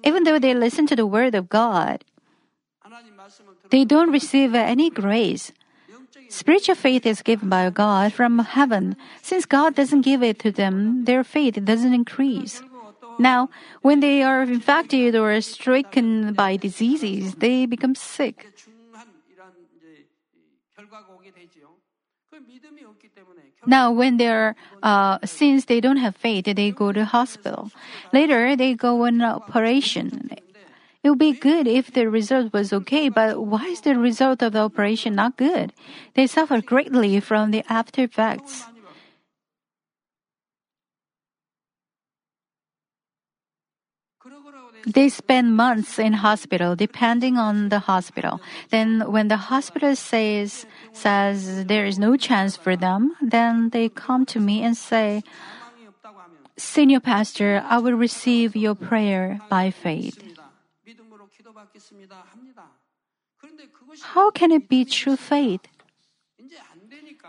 Even 0.03 0.25
though 0.25 0.41
they 0.41 0.55
listen 0.55 0.87
to 0.89 0.97
the 0.97 1.07
word 1.07 1.35
of 1.35 1.49
God, 1.49 2.03
they 3.71 3.85
don't 3.85 4.11
receive 4.11 4.55
any 4.55 4.91
grace. 4.91 5.53
Spiritual 6.29 6.75
faith 6.75 7.07
is 7.07 7.23
given 7.23 7.49
by 7.49 7.71
God 7.71 8.13
from 8.13 8.39
heaven. 8.41 8.97
Since 9.23 9.47
God 9.47 9.75
doesn't 9.75 10.03
give 10.03 10.23
it 10.23 10.39
to 10.41 10.51
them, 10.51 11.05
their 11.05 11.25
faith 11.25 11.59
doesn't 11.65 11.95
increase. 11.95 12.63
Now, 13.19 13.49
when 13.83 14.01
they 14.01 14.23
are 14.23 14.43
infected 14.43 15.15
or 15.17 15.41
stricken 15.41 16.35
by 16.35 16.57
diseases, 16.57 17.37
they 17.37 17.67
become 17.67 17.95
sick. 17.95 18.47
Now, 23.67 23.91
when 23.91 24.17
they're, 24.19 24.55
uh, 24.83 25.19
since 25.25 25.65
they 25.65 25.81
don't 25.81 25.97
have 25.97 26.15
faith, 26.15 26.45
they 26.45 26.71
go 26.71 26.93
to 26.93 27.05
hospital. 27.05 27.71
Later, 28.13 28.55
they 28.55 28.75
go 28.75 29.07
on 29.07 29.23
operation. 29.23 30.31
It 31.07 31.11
would 31.11 31.21
be 31.21 31.39
good 31.39 31.69
if 31.69 31.93
the 31.93 32.11
result 32.11 32.53
was 32.53 32.73
okay, 32.73 33.09
but 33.09 33.39
why 33.39 33.67
is 33.67 33.83
the 33.83 33.95
result 33.95 34.43
of 34.43 34.55
the 34.55 34.67
operation 34.67 35.15
not 35.15 35.37
good? 35.37 35.73
They 36.15 36.27
suffer 36.27 36.61
greatly 36.61 37.21
from 37.21 37.53
the 37.53 37.63
after 37.71 38.03
effects. 38.03 38.67
They 44.85 45.09
spend 45.09 45.55
months 45.55 46.01
in 46.01 46.27
hospital 46.27 46.75
depending 46.75 47.39
on 47.39 47.69
the 47.69 47.87
hospital. 47.87 48.41
Then 48.71 49.07
when 49.07 49.29
the 49.29 49.47
hospital 49.47 49.95
says 49.95 50.67
says 50.93 51.67
there 51.67 51.87
is 51.87 52.01
no 52.01 52.17
chance 52.17 52.57
for 52.57 52.75
them, 52.75 53.15
then 53.23 53.71
they 53.71 53.89
come 53.89 54.27
to 54.35 54.41
me 54.41 54.61
and 54.67 54.77
say, 54.77 55.23
Senior 56.59 56.99
pastor, 56.99 57.63
I 57.63 57.79
will 57.79 57.95
receive 57.95 58.57
your 58.57 58.75
prayer 58.75 59.39
by 59.49 59.71
faith. 59.71 60.26
How 64.03 64.31
can 64.31 64.53
it 64.53 64.69
be 64.69 64.85
true 64.85 65.17
faith? 65.17 65.61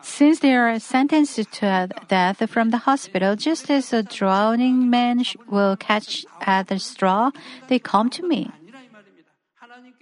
Since 0.02 0.40
they 0.40 0.54
are 0.54 0.80
sentenced 0.80 1.52
to 1.54 1.90
death 2.08 2.50
from 2.50 2.70
the 2.70 2.78
hospital, 2.78 3.36
just 3.36 3.70
as 3.70 3.92
a 3.94 4.04
drowning 4.04 4.90
man 4.90 5.24
will 5.48 5.76
catch 5.76 6.26
at 6.42 6.68
the 6.68 6.80
straw, 6.80 7.32
they 7.68 7.80
come 7.80 8.10
to 8.12 8.28
me. 8.28 8.52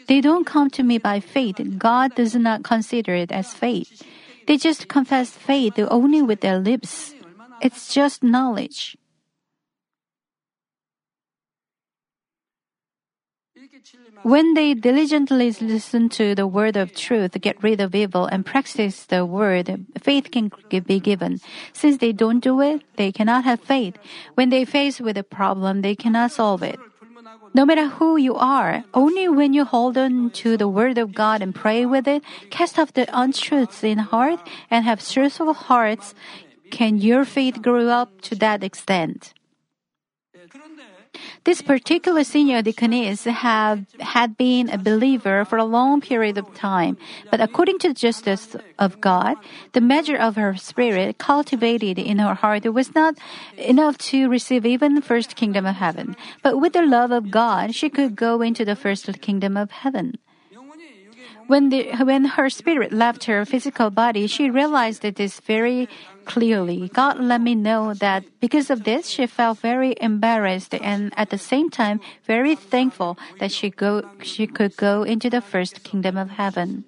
They 0.08 0.22
don't 0.22 0.46
come 0.46 0.70
to 0.72 0.84
me 0.84 0.98
by 0.98 1.20
faith. 1.20 1.58
God 1.78 2.16
does 2.16 2.36
not 2.36 2.64
consider 2.64 3.16
it 3.16 3.32
as 3.32 3.54
faith. 3.54 4.04
They 4.48 4.58
just 4.58 4.88
confess 4.88 5.32
faith 5.32 5.80
only 5.80 6.22
with 6.22 6.42
their 6.42 6.60
lips. 6.60 7.16
It's 7.62 7.94
just 7.94 8.22
knowledge. 8.22 8.98
When 14.26 14.56
they 14.56 14.74
diligently 14.74 15.54
listen 15.62 16.10
to 16.18 16.34
the 16.34 16.48
word 16.48 16.78
of 16.78 16.96
truth, 16.96 17.38
get 17.40 17.62
rid 17.62 17.80
of 17.80 17.94
evil, 17.94 18.26
and 18.26 18.44
practice 18.44 19.06
the 19.06 19.24
word, 19.24 19.86
faith 20.02 20.32
can 20.32 20.50
be 20.70 21.00
given. 21.00 21.38
Since 21.74 21.98
they 22.02 22.12
don't 22.12 22.40
do 22.40 22.60
it, 22.60 22.82
they 22.98 23.12
cannot 23.12 23.44
have 23.44 23.62
faith. 23.62 24.02
When 24.34 24.50
they 24.50 24.66
face 24.66 25.00
with 25.00 25.16
a 25.16 25.22
problem, 25.22 25.84
they 25.84 25.94
cannot 25.94 26.32
solve 26.32 26.64
it. 26.64 26.80
No 27.54 27.68
matter 27.70 27.86
who 27.86 28.18
you 28.18 28.34
are, 28.34 28.84
only 28.96 29.30
when 29.30 29.54
you 29.54 29.64
hold 29.64 29.96
on 29.96 30.32
to 30.42 30.58
the 30.58 30.68
word 30.68 30.98
of 30.98 31.14
God 31.14 31.44
and 31.44 31.54
pray 31.54 31.86
with 31.86 32.08
it, 32.08 32.24
cast 32.50 32.80
off 32.80 32.94
the 32.94 33.06
untruths 33.14 33.84
in 33.84 34.00
heart, 34.00 34.42
and 34.72 34.86
have 34.86 35.08
truthful 35.08 35.54
hearts, 35.54 36.16
can 36.72 36.98
your 36.98 37.26
faith 37.26 37.62
grow 37.62 37.90
up 37.90 38.22
to 38.22 38.34
that 38.42 38.64
extent. 38.64 39.35
This 41.44 41.62
particular 41.62 42.24
senior 42.24 42.62
deaconess 42.62 43.26
have, 43.26 43.86
had 44.00 44.38
been 44.38 44.70
a 44.70 44.78
believer 44.78 45.46
for 45.46 45.58
a 45.58 45.66
long 45.66 46.02
period 46.02 46.38
of 46.38 46.54
time, 46.54 46.98
but 47.30 47.42
according 47.42 47.80
to 47.80 47.90
the 47.90 47.94
justice 47.94 48.56
of 48.80 49.02
God, 49.02 49.38
the 49.74 49.82
measure 49.82 50.18
of 50.18 50.36
her 50.36 50.56
spirit 50.56 51.18
cultivated 51.18 52.00
in 52.00 52.20
her 52.20 52.34
heart 52.34 52.66
was 52.74 52.96
not 52.96 53.16
enough 53.58 53.98
to 54.10 54.30
receive 54.30 54.66
even 54.66 54.96
the 54.96 55.02
first 55.02 55.36
kingdom 55.36 55.66
of 55.66 55.76
heaven. 55.76 56.16
But 56.42 56.60
with 56.60 56.74
the 56.74 56.82
love 56.82 57.12
of 57.12 57.32
God, 57.32 57.76
she 57.76 57.90
could 57.90 58.16
go 58.16 58.42
into 58.42 58.66
the 58.66 58.76
first 58.76 59.10
kingdom 59.22 59.58
of 59.58 59.72
heaven. 59.72 60.18
When, 61.48 61.70
the, 61.70 61.92
when 62.02 62.26
her 62.26 62.50
spirit 62.50 62.92
left 62.92 63.26
her 63.26 63.46
physical 63.46 63.92
body, 63.92 64.26
she 64.26 64.50
realized 64.50 65.04
this 65.04 65.40
very 65.40 65.88
clearly. 66.26 66.90
God 66.90 67.20
let 67.20 67.42
me 67.42 67.54
know 67.54 67.94
that 67.94 68.24
because 68.40 68.72
of 68.72 68.84
this, 68.84 69.08
she 69.08 69.28
felt 69.28 69.60
very 69.60 69.96
embarrassed 70.02 70.74
and 70.74 71.14
at 71.18 71.30
the 71.30 71.38
same 71.38 71.70
time 71.70 72.02
very 72.26 72.56
thankful 72.56 73.18
that 73.40 73.52
she, 73.52 73.70
go, 73.70 74.02
she 74.24 74.48
could 74.48 74.76
go 74.76 75.04
into 75.04 75.30
the 75.30 75.42
first 75.42 75.84
kingdom 75.84 76.18
of 76.18 76.32
heaven. 76.32 76.86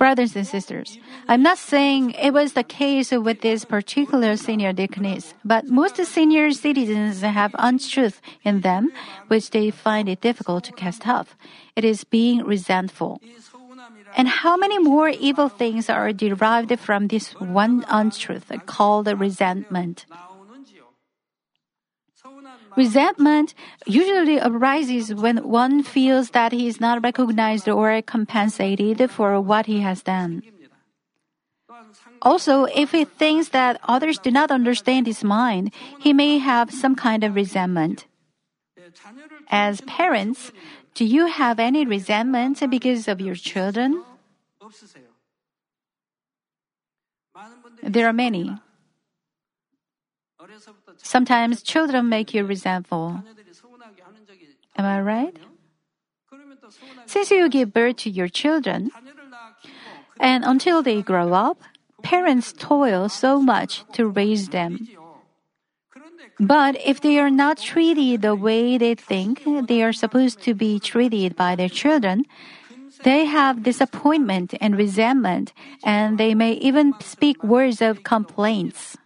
Brothers 0.00 0.34
and 0.34 0.46
sisters, 0.46 0.98
I'm 1.28 1.42
not 1.42 1.58
saying 1.58 2.12
it 2.12 2.32
was 2.32 2.54
the 2.54 2.64
case 2.64 3.12
with 3.12 3.42
this 3.42 3.66
particular 3.66 4.34
senior 4.36 4.72
deaconess, 4.72 5.34
but 5.44 5.66
most 5.68 6.00
senior 6.06 6.52
citizens 6.52 7.20
have 7.20 7.54
untruth 7.58 8.22
in 8.42 8.62
them, 8.62 8.92
which 9.28 9.50
they 9.50 9.70
find 9.70 10.08
it 10.08 10.22
difficult 10.22 10.64
to 10.64 10.72
cast 10.72 11.06
off. 11.06 11.36
It 11.76 11.84
is 11.84 12.04
being 12.04 12.42
resentful. 12.44 13.20
And 14.16 14.26
how 14.26 14.56
many 14.56 14.78
more 14.78 15.10
evil 15.10 15.50
things 15.50 15.90
are 15.90 16.14
derived 16.14 16.80
from 16.80 17.08
this 17.08 17.32
one 17.38 17.84
untruth 17.90 18.50
called 18.64 19.06
resentment? 19.06 20.06
Resentment 22.76 23.54
usually 23.86 24.38
arises 24.40 25.14
when 25.14 25.48
one 25.48 25.82
feels 25.82 26.30
that 26.30 26.52
he 26.52 26.66
is 26.66 26.80
not 26.80 27.02
recognized 27.02 27.68
or 27.68 28.00
compensated 28.02 29.10
for 29.10 29.40
what 29.40 29.66
he 29.66 29.80
has 29.80 30.02
done. 30.02 30.42
Also, 32.22 32.64
if 32.64 32.92
he 32.92 33.04
thinks 33.04 33.48
that 33.48 33.80
others 33.84 34.18
do 34.18 34.30
not 34.30 34.50
understand 34.50 35.06
his 35.06 35.24
mind, 35.24 35.72
he 35.98 36.12
may 36.12 36.38
have 36.38 36.70
some 36.70 36.94
kind 36.94 37.24
of 37.24 37.34
resentment. 37.34 38.06
As 39.48 39.80
parents, 39.82 40.52
do 40.94 41.04
you 41.04 41.26
have 41.26 41.58
any 41.58 41.86
resentment 41.86 42.60
because 42.68 43.08
of 43.08 43.20
your 43.20 43.34
children? 43.34 44.04
There 47.82 48.06
are 48.06 48.12
many. 48.12 48.58
Sometimes 50.96 51.62
children 51.62 52.08
make 52.08 52.34
you 52.34 52.44
resentful. 52.44 53.22
Am 54.76 54.84
I 54.84 55.00
right? 55.00 55.36
Since 57.06 57.30
you 57.30 57.48
give 57.48 57.72
birth 57.72 57.96
to 58.04 58.10
your 58.10 58.28
children, 58.28 58.90
and 60.20 60.44
until 60.44 60.82
they 60.82 61.02
grow 61.02 61.32
up, 61.32 61.58
parents 62.02 62.52
toil 62.52 63.08
so 63.08 63.40
much 63.40 63.84
to 63.92 64.06
raise 64.06 64.48
them. 64.50 64.88
But 66.38 66.76
if 66.80 67.00
they 67.00 67.18
are 67.18 67.30
not 67.30 67.58
treated 67.58 68.22
the 68.22 68.34
way 68.34 68.78
they 68.78 68.94
think 68.94 69.42
they 69.68 69.82
are 69.82 69.92
supposed 69.92 70.40
to 70.42 70.54
be 70.54 70.80
treated 70.80 71.36
by 71.36 71.54
their 71.54 71.68
children, 71.68 72.24
they 73.04 73.24
have 73.26 73.62
disappointment 73.62 74.54
and 74.60 74.76
resentment, 74.76 75.52
and 75.84 76.16
they 76.16 76.34
may 76.34 76.52
even 76.52 76.94
speak 77.00 77.42
words 77.44 77.82
of 77.82 78.04
complaints. 78.04 78.96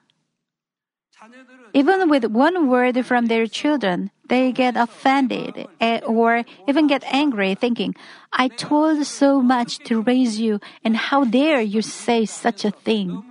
Even 1.74 2.08
with 2.08 2.26
one 2.26 2.68
word 2.68 3.04
from 3.04 3.26
their 3.26 3.46
children, 3.48 4.12
they 4.28 4.52
get 4.52 4.76
offended 4.76 5.66
eh, 5.80 5.98
or 6.06 6.44
even 6.68 6.86
get 6.86 7.02
angry, 7.10 7.56
thinking, 7.56 7.94
I 8.32 8.46
told 8.48 9.04
so 9.04 9.42
much 9.42 9.80
to 9.90 10.00
raise 10.00 10.38
you, 10.38 10.60
and 10.84 10.96
how 10.96 11.24
dare 11.24 11.60
you 11.60 11.82
say 11.82 12.26
such 12.26 12.64
a 12.64 12.70
thing? 12.70 13.24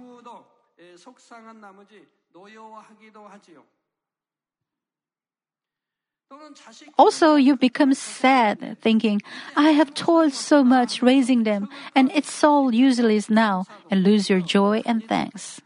Also, 6.98 7.36
you 7.36 7.56
become 7.56 7.94
sad, 7.94 8.78
thinking, 8.82 9.22
I 9.56 9.72
have 9.72 9.94
told 9.94 10.34
so 10.34 10.64
much 10.64 11.02
raising 11.02 11.44
them, 11.44 11.70
and 11.96 12.12
it's 12.14 12.44
all 12.44 12.74
useless 12.74 13.30
now, 13.30 13.66
and 13.90 14.04
lose 14.04 14.30
your 14.30 14.42
joy 14.42 14.82
and 14.86 15.08
thanks. 15.08 15.62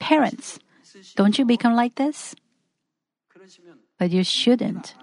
Parents, 0.00 0.58
don't 1.16 1.38
you 1.38 1.44
become 1.44 1.74
like 1.74 1.96
this? 1.96 2.34
But 3.98 4.10
you 4.10 4.24
shouldn't. 4.24 4.94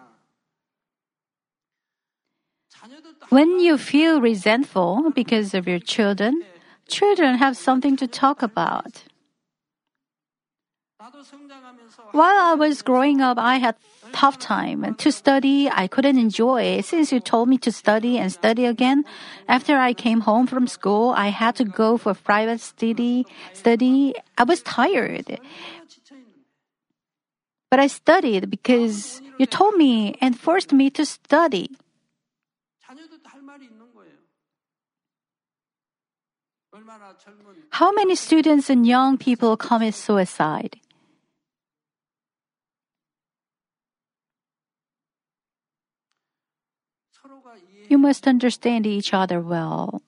When 3.30 3.60
you 3.60 3.78
feel 3.78 4.22
resentful 4.22 5.12
because 5.12 5.54
of 5.54 5.68
your 5.68 5.80
children, 5.80 6.44
children 6.88 7.36
have 7.36 7.58
something 7.58 7.98
to 7.98 8.08
talk 8.08 8.42
about. 8.42 9.04
While 12.12 12.38
I 12.42 12.56
was 12.56 12.82
growing 12.82 13.22
up, 13.22 13.38
I 13.38 13.58
had 13.58 13.76
tough 14.14 14.40
time 14.40 14.96
to 14.96 15.12
study. 15.12 15.70
I 15.70 15.86
couldn't 15.86 16.18
enjoy 16.18 16.82
since 16.82 17.12
you 17.12 17.20
told 17.20 17.50
me 17.50 17.60
to 17.60 17.72
study 17.72 18.18
and 18.18 18.32
study 18.32 18.66
again. 18.66 19.06
After 19.48 19.78
I 19.78 19.94
came 19.94 20.22
home 20.22 20.48
from 20.48 20.66
school, 20.66 21.14
I 21.16 21.28
had 21.28 21.56
to 21.58 21.66
go 21.66 21.98
for 21.98 22.16
private 22.16 22.62
study. 22.62 23.28
Study. 23.54 24.16
I 24.40 24.44
was 24.44 24.64
tired, 24.64 25.40
but 27.70 27.80
I 27.80 27.86
studied 27.86 28.50
because 28.50 29.22
you 29.38 29.46
told 29.46 29.76
me 29.76 30.18
and 30.20 30.34
forced 30.40 30.74
me 30.74 30.90
to 30.98 31.06
study. 31.06 31.78
How 37.70 37.92
many 37.92 38.16
students 38.16 38.70
and 38.70 38.86
young 38.88 39.18
people 39.18 39.58
commit 39.58 39.94
suicide? 39.94 40.80
You 47.88 47.98
must 47.98 48.28
understand 48.28 48.86
each 48.86 49.14
other 49.14 49.40
well. 49.42 50.02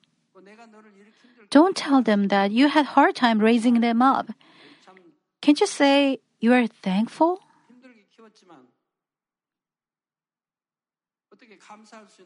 Don't 1.50 1.76
tell 1.76 2.02
them 2.02 2.28
that 2.28 2.52
you 2.52 2.68
had 2.68 2.94
hard 2.94 3.14
time 3.16 3.38
raising 3.40 3.80
them 3.80 4.02
up. 4.02 4.30
Can't 5.40 5.58
you 5.60 5.66
say 5.66 6.20
you 6.40 6.52
are 6.52 6.66
thankful? 6.66 7.40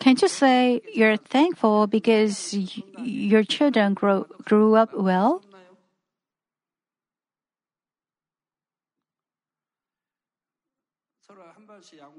Can't 0.00 0.20
you 0.20 0.28
say 0.28 0.80
you're 0.92 1.16
thankful 1.16 1.86
because 1.86 2.52
y- 2.52 2.84
your 2.98 3.44
children 3.44 3.94
grow, 3.94 4.26
grew 4.44 4.74
up 4.74 4.90
well? 4.94 5.42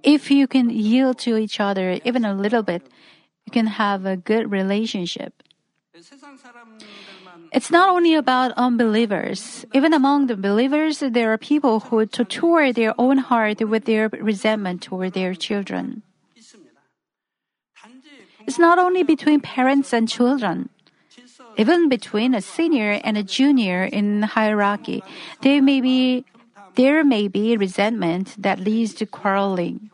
If 0.03 0.31
you 0.31 0.47
can 0.47 0.69
yield 0.69 1.17
to 1.19 1.37
each 1.37 1.59
other 1.59 1.99
even 2.03 2.25
a 2.25 2.33
little 2.33 2.63
bit, 2.63 2.83
you 3.45 3.51
can 3.51 3.67
have 3.67 4.05
a 4.05 4.17
good 4.17 4.51
relationship. 4.51 5.43
It's 7.53 7.71
not 7.71 7.89
only 7.89 8.15
about 8.15 8.51
unbelievers. 8.57 9.65
Even 9.73 9.93
among 9.93 10.27
the 10.27 10.35
believers, 10.35 10.99
there 10.99 11.31
are 11.31 11.37
people 11.37 11.79
who 11.79 12.05
torture 12.05 12.73
their 12.73 12.93
own 12.97 13.17
heart 13.19 13.61
with 13.61 13.85
their 13.85 14.09
resentment 14.09 14.81
toward 14.81 15.13
their 15.13 15.33
children. 15.33 16.03
It's 18.47 18.59
not 18.59 18.77
only 18.77 19.03
between 19.03 19.39
parents 19.39 19.93
and 19.93 20.07
children. 20.09 20.69
Even 21.57 21.87
between 21.87 22.35
a 22.35 22.41
senior 22.41 22.99
and 23.03 23.17
a 23.17 23.23
junior 23.23 23.85
in 23.85 24.23
hierarchy, 24.23 25.03
there 25.41 25.61
may 25.61 25.79
be 25.79 26.25
there 26.75 27.05
may 27.05 27.29
be 27.29 27.55
resentment 27.55 28.35
that 28.37 28.59
leads 28.59 28.93
to 28.95 29.05
quarreling. 29.05 29.89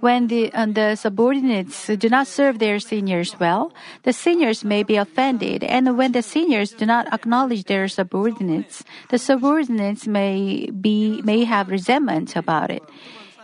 When 0.00 0.26
the, 0.26 0.50
the 0.50 0.94
subordinates 0.94 1.86
do 1.86 2.08
not 2.08 2.26
serve 2.26 2.58
their 2.58 2.78
seniors 2.78 3.38
well, 3.40 3.72
the 4.02 4.12
seniors 4.12 4.62
may 4.62 4.82
be 4.82 4.96
offended, 4.96 5.64
and 5.64 5.96
when 5.96 6.12
the 6.12 6.22
seniors 6.22 6.72
do 6.72 6.84
not 6.84 7.10
acknowledge 7.12 7.64
their 7.64 7.88
subordinates, 7.88 8.84
the 9.08 9.18
subordinates 9.18 10.06
may 10.06 10.68
be 10.70 11.22
may 11.22 11.44
have 11.44 11.70
resentment 11.70 12.36
about 12.36 12.70
it. 12.70 12.82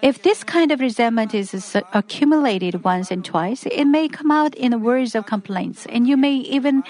If 0.03 0.23
this 0.23 0.45
kind 0.45 0.71
of 0.71 0.81
resentment 0.81 1.33
is 1.35 1.75
accumulated 1.95 2.85
once 2.85 3.11
and 3.11 3.25
twice, 3.25 3.65
it 3.65 3.87
may 3.87 4.07
come 4.07 4.31
out 4.31 4.55
in 4.55 4.83
words 4.83 5.15
of 5.15 5.25
complaints, 5.25 5.87
and 5.87 6.07
you 6.07 6.19
may 6.19 6.35
even 6.35 6.83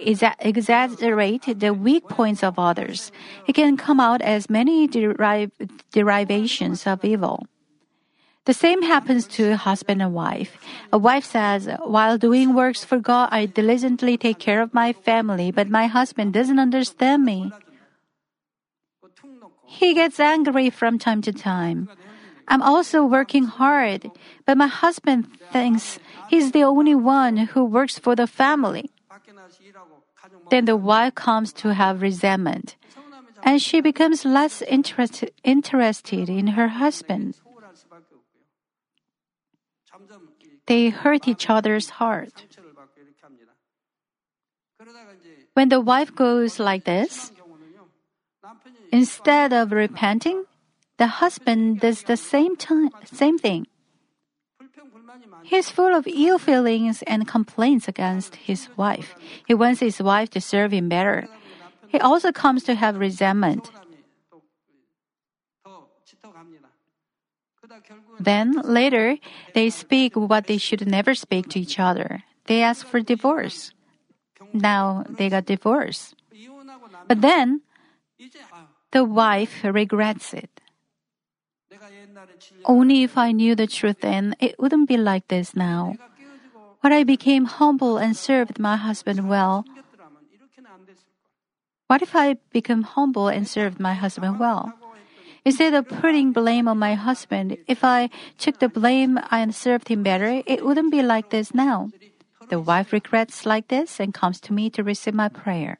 exa- 0.00 0.40
exaggerate 0.40 1.60
the 1.60 1.74
weak 1.74 2.08
points 2.08 2.42
of 2.42 2.58
others. 2.58 3.12
It 3.46 3.52
can 3.52 3.76
come 3.76 4.00
out 4.00 4.22
as 4.22 4.48
many 4.48 4.88
derivations 5.92 6.86
of 6.86 7.04
evil. 7.04 7.44
The 8.44 8.54
same 8.54 8.82
happens 8.82 9.28
to 9.38 9.56
husband 9.56 10.02
and 10.02 10.12
wife. 10.12 10.58
A 10.92 10.98
wife 10.98 11.24
says, 11.24 11.68
while 11.84 12.18
doing 12.18 12.54
works 12.54 12.84
for 12.84 12.98
God, 12.98 13.28
I 13.30 13.46
diligently 13.46 14.16
take 14.18 14.40
care 14.40 14.60
of 14.60 14.74
my 14.74 14.92
family, 14.92 15.52
but 15.52 15.70
my 15.70 15.86
husband 15.86 16.34
doesn't 16.34 16.58
understand 16.58 17.24
me. 17.24 17.52
He 19.66 19.94
gets 19.94 20.18
angry 20.18 20.70
from 20.70 20.98
time 20.98 21.22
to 21.22 21.32
time. 21.32 21.88
I'm 22.48 22.62
also 22.62 23.04
working 23.04 23.44
hard, 23.44 24.10
but 24.44 24.58
my 24.58 24.66
husband 24.66 25.28
thinks 25.52 26.00
he's 26.28 26.50
the 26.50 26.64
only 26.64 26.96
one 26.96 27.54
who 27.54 27.64
works 27.64 27.98
for 27.98 28.16
the 28.16 28.26
family. 28.26 28.90
Then 30.50 30.64
the 30.66 30.76
wife 30.76 31.14
comes 31.14 31.52
to 31.62 31.74
have 31.74 32.02
resentment, 32.02 32.76
and 33.44 33.62
she 33.62 33.80
becomes 33.80 34.24
less 34.24 34.62
interest, 34.62 35.24
interested 35.44 36.28
in 36.28 36.58
her 36.58 36.68
husband. 36.68 37.36
They 40.66 40.90
hurt 40.90 41.26
each 41.26 41.50
other's 41.50 41.90
heart. 41.90 42.46
When 45.54 45.68
the 45.68 45.80
wife 45.80 46.14
goes 46.14 46.58
like 46.58 46.84
this, 46.84 47.32
instead 48.90 49.52
of 49.52 49.72
repenting, 49.72 50.44
the 50.98 51.06
husband 51.06 51.80
does 51.80 52.04
the 52.04 52.16
same, 52.16 52.56
time, 52.56 52.90
same 53.04 53.38
thing. 53.38 53.66
He 55.42 55.56
is 55.56 55.70
full 55.70 55.94
of 55.94 56.06
ill 56.06 56.38
feelings 56.38 57.02
and 57.06 57.28
complaints 57.28 57.88
against 57.88 58.36
his 58.36 58.68
wife. 58.76 59.14
He 59.46 59.54
wants 59.54 59.80
his 59.80 60.00
wife 60.00 60.30
to 60.30 60.40
serve 60.40 60.72
him 60.72 60.88
better. 60.88 61.28
He 61.88 62.00
also 62.00 62.32
comes 62.32 62.64
to 62.64 62.74
have 62.74 62.96
resentment. 62.96 63.70
Then 68.18 68.60
later, 68.62 69.18
they 69.54 69.70
speak 69.70 70.14
what 70.14 70.46
they 70.46 70.58
should 70.58 70.86
never 70.86 71.14
speak 71.14 71.48
to 71.50 71.60
each 71.60 71.78
other. 71.78 72.24
They 72.46 72.62
ask 72.62 72.86
for 72.86 73.00
divorce. 73.00 73.72
Now 74.52 75.04
they 75.08 75.28
got 75.28 75.46
divorced. 75.46 76.14
But 77.08 77.20
then, 77.20 77.62
the 78.90 79.04
wife 79.04 79.64
regrets 79.64 80.34
it. 80.34 80.50
Only 82.64 83.02
if 83.02 83.16
I 83.16 83.32
knew 83.32 83.54
the 83.54 83.66
truth 83.66 84.00
then, 84.00 84.36
it 84.38 84.58
wouldn't 84.58 84.88
be 84.88 84.96
like 84.96 85.28
this 85.28 85.56
now. 85.56 85.96
When 86.80 86.92
I 86.92 87.04
became 87.04 87.46
humble 87.46 87.96
and 87.96 88.16
served 88.16 88.58
my 88.58 88.76
husband 88.76 89.28
well, 89.28 89.64
what 91.86 92.02
if 92.02 92.14
I 92.16 92.36
become 92.52 92.82
humble 92.82 93.28
and 93.28 93.46
served 93.46 93.78
my 93.80 93.94
husband 93.94 94.38
well? 94.38 94.74
Instead 95.44 95.74
of 95.74 95.88
putting 95.88 96.32
blame 96.32 96.68
on 96.68 96.78
my 96.78 96.94
husband, 96.94 97.56
if 97.66 97.82
I 97.82 98.10
took 98.38 98.58
the 98.60 98.68
blame 98.68 99.18
and 99.30 99.54
served 99.54 99.88
him 99.88 100.02
better, 100.02 100.42
it 100.46 100.64
wouldn't 100.64 100.92
be 100.92 101.02
like 101.02 101.30
this 101.30 101.52
now. 101.52 101.90
The 102.48 102.60
wife 102.60 102.92
regrets 102.92 103.44
like 103.44 103.68
this 103.68 103.98
and 103.98 104.14
comes 104.14 104.40
to 104.42 104.52
me 104.52 104.70
to 104.70 104.84
receive 104.84 105.14
my 105.14 105.28
prayer. 105.28 105.78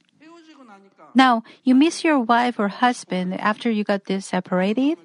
Now, 1.15 1.45
you 1.63 1.75
miss 1.75 2.03
your 2.03 2.19
wife 2.19 2.59
or 2.59 2.69
husband 2.69 3.39
after 3.39 3.71
you 3.71 3.85
got 3.85 4.07
this 4.07 4.27
separated. 4.27 4.99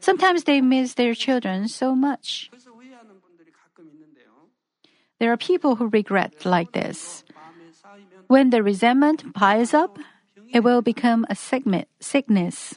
Sometimes 0.00 0.44
they 0.44 0.60
miss 0.60 0.94
their 0.94 1.14
children 1.14 1.68
so 1.68 1.94
much. 1.94 2.50
There 5.18 5.32
are 5.32 5.36
people 5.36 5.76
who 5.76 5.88
regret 5.88 6.44
like 6.46 6.72
this. 6.72 7.24
When 8.26 8.50
the 8.50 8.62
resentment 8.62 9.34
piles 9.34 9.74
up, 9.74 9.98
it 10.52 10.60
will 10.60 10.82
become 10.82 11.26
a 11.28 11.34
sickness. 11.34 12.74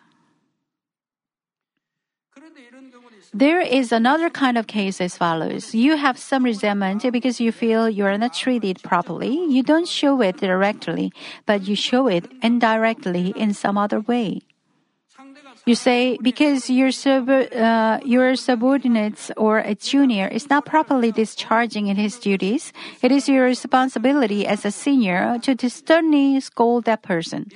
There 3.36 3.60
is 3.60 3.91
another 3.91 4.30
kind 4.30 4.58
of 4.58 4.65
case 4.65 5.02
as 5.02 5.17
follows. 5.17 5.76
You 5.76 5.98
have 5.98 6.17
some 6.17 6.45
resentment 6.45 7.04
because 7.12 7.41
you 7.41 7.52
feel 7.52 7.89
you 7.89 8.06
are 8.06 8.17
not 8.17 8.34
treated 8.34 8.82
properly. 8.82 9.36
You 9.52 9.62
don't 9.62 9.89
show 9.89 10.21
it 10.21 10.38
directly, 10.38 11.12
but 11.45 11.67
you 11.67 11.76
show 11.76 12.08
it 12.08 12.32
indirectly 12.41 13.34
in 13.36 13.54
some 13.54 13.78
other 13.78 14.00
way. 14.00 14.39
You 15.65 15.76
say 15.76 16.17
because 16.21 16.69
your 16.69 16.91
sub, 16.91 17.28
uh, 17.28 18.00
your 18.06 18.38
subordinates 18.38 19.32
or 19.36 19.60
a 19.60 19.76
junior 19.76 20.30
is 20.30 20.50
not 20.50 20.63
properly 20.65 21.12
discharging 21.12 21.88
in 21.88 21.98
his 21.98 22.17
duties, 22.17 22.71
it 23.02 23.12
is 23.12 23.28
your 23.28 23.43
responsibility 23.43 24.48
as 24.48 24.63
a 24.63 24.71
senior 24.71 25.39
to 25.43 25.69
sternly 25.69 26.39
scold 26.39 26.86
that 26.86 27.02
person. 27.02 27.52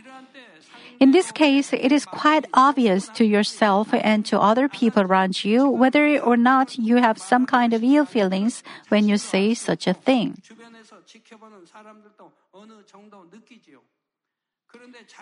In 0.99 1.11
this 1.11 1.31
case, 1.31 1.71
it 1.71 1.91
is 1.91 2.05
quite 2.05 2.45
obvious 2.53 3.07
to 3.15 3.23
yourself 3.23 3.93
and 3.93 4.25
to 4.25 4.39
other 4.39 4.67
people 4.67 5.03
around 5.03 5.45
you 5.45 5.69
whether 5.69 6.19
or 6.19 6.35
not 6.35 6.77
you 6.77 6.97
have 6.97 7.17
some 7.17 7.45
kind 7.45 7.73
of 7.73 7.83
ill 7.83 8.05
feelings 8.05 8.63
when 8.89 9.07
you 9.07 9.17
say 9.17 9.53
such 9.53 9.87
a 9.87 9.93
thing. 9.93 10.41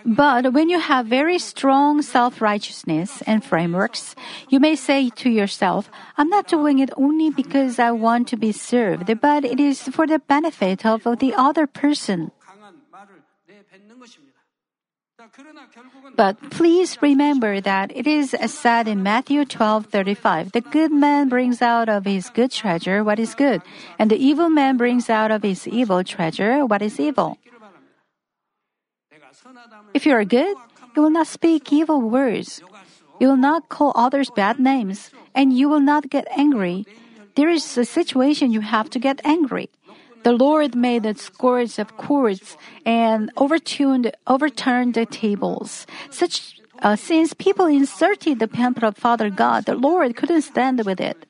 But 0.06 0.54
when 0.54 0.70
you 0.70 0.80
have 0.80 1.06
very 1.06 1.40
strong 1.40 2.02
self 2.02 2.42
righteousness 2.42 3.22
and 3.26 3.44
frameworks, 3.44 4.16
you 4.50 4.60
may 4.60 4.76
say 4.76 5.10
to 5.22 5.30
yourself, 5.30 5.90
I'm 6.18 6.28
not 6.28 6.48
doing 6.48 6.80
it 6.80 6.92
only 6.98 7.30
because 7.30 7.80
I 7.80 7.92
want 7.92 8.28
to 8.30 8.38
be 8.38 8.52
served, 8.52 9.08
but 9.22 9.46
it 9.46 9.60
is 9.60 9.84
for 9.84 10.06
the 10.06 10.20
benefit 10.20 10.86
of 10.86 11.04
the 11.20 11.34
other 11.36 11.68
person. 11.68 12.32
But 16.16 16.38
please 16.50 16.98
remember 17.02 17.62
that 17.62 17.92
it 17.96 18.08
is 18.08 18.36
said 18.48 18.88
in 18.88 19.04
Matthew 19.04 19.46
12:35, 19.46 20.52
the 20.52 20.62
good 20.62 20.92
man 20.92 21.30
brings 21.30 21.62
out 21.62 21.90
of 21.90 22.06
his 22.06 22.30
good 22.30 22.52
treasure 22.52 23.04
what 23.04 23.20
is 23.20 23.36
good, 23.36 23.62
and 24.00 24.10
the 24.10 24.18
evil 24.18 24.50
man 24.50 24.78
brings 24.78 25.10
out 25.10 25.32
of 25.32 25.44
his 25.44 25.68
evil 25.68 26.04
treasure 26.04 26.66
what 26.66 26.82
is 26.82 27.00
evil. 27.00 27.38
If 29.94 30.06
you 30.06 30.14
are 30.14 30.26
good, 30.26 30.56
you 30.96 31.02
will 31.02 31.14
not 31.14 31.28
speak 31.28 31.72
evil 31.72 32.02
words. 32.02 32.62
You 33.20 33.28
will 33.30 33.42
not 33.42 33.70
call 33.70 33.94
others 33.96 34.30
bad 34.30 34.60
names, 34.60 35.12
and 35.34 35.54
you 35.54 35.70
will 35.70 35.84
not 35.84 36.10
get 36.10 36.28
angry. 36.36 36.86
There 37.36 37.50
is 37.50 37.78
a 37.78 37.86
situation 37.86 38.52
you 38.52 38.62
have 38.62 38.90
to 38.92 39.00
get 39.00 39.22
angry. 39.24 39.70
The 40.24 40.34
Lord 40.34 40.76
made 40.76 41.04
the 41.04 41.16
scourge 41.16 41.80
of 41.80 41.96
cords 41.98 42.58
and 42.86 43.32
overturned, 43.38 44.12
overturned 44.28 44.94
the 44.94 45.06
tables. 45.06 45.88
Such, 46.10 46.60
uh, 46.82 46.96
since 46.96 47.34
people 47.34 47.66
inserted 47.66 48.40
the 48.40 48.48
pamphlet 48.48 48.84
of 48.84 48.98
Father 48.98 49.30
God, 49.30 49.66
the 49.66 49.76
Lord 49.76 50.16
couldn't 50.16 50.42
stand 50.42 50.84
with 50.86 51.00
it. 51.00 51.26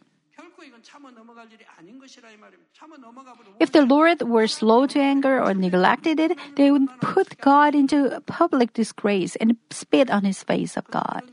If 3.59 3.71
the 3.71 3.85
Lord 3.85 4.21
were 4.21 4.47
slow 4.47 4.87
to 4.87 4.99
anger 4.99 5.41
or 5.41 5.53
neglected 5.53 6.19
it, 6.19 6.37
they 6.55 6.71
would 6.71 6.87
put 7.01 7.39
God 7.39 7.75
into 7.75 8.21
public 8.25 8.73
disgrace 8.73 9.35
and 9.35 9.57
spit 9.69 10.09
on 10.09 10.23
his 10.23 10.43
face 10.43 10.77
of 10.77 10.85
God. 10.89 11.23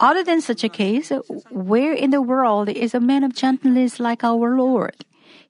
Other 0.00 0.24
than 0.24 0.40
such 0.40 0.64
a 0.64 0.68
case, 0.68 1.12
where 1.50 1.92
in 1.92 2.10
the 2.10 2.22
world 2.22 2.68
is 2.68 2.94
a 2.94 3.00
man 3.00 3.22
of 3.22 3.34
gentleness 3.34 4.00
like 4.00 4.24
our 4.24 4.56
Lord? 4.56 5.04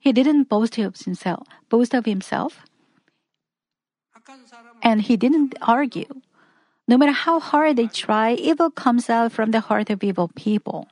He 0.04 0.12
didn't 0.12 0.50
boast 0.52 0.76
of 0.76 1.00
himself, 1.00 1.48
boast 1.70 1.94
of 1.94 2.04
himself, 2.04 2.60
and 4.82 5.00
he 5.00 5.16
didn't 5.16 5.56
argue. 5.62 6.20
No 6.86 6.98
matter 6.98 7.16
how 7.16 7.40
hard 7.40 7.76
they 7.76 7.86
try, 7.86 8.34
evil 8.34 8.68
comes 8.68 9.08
out 9.08 9.32
from 9.32 9.50
the 9.50 9.60
heart 9.60 9.88
of 9.88 10.04
evil 10.04 10.28
people. 10.36 10.88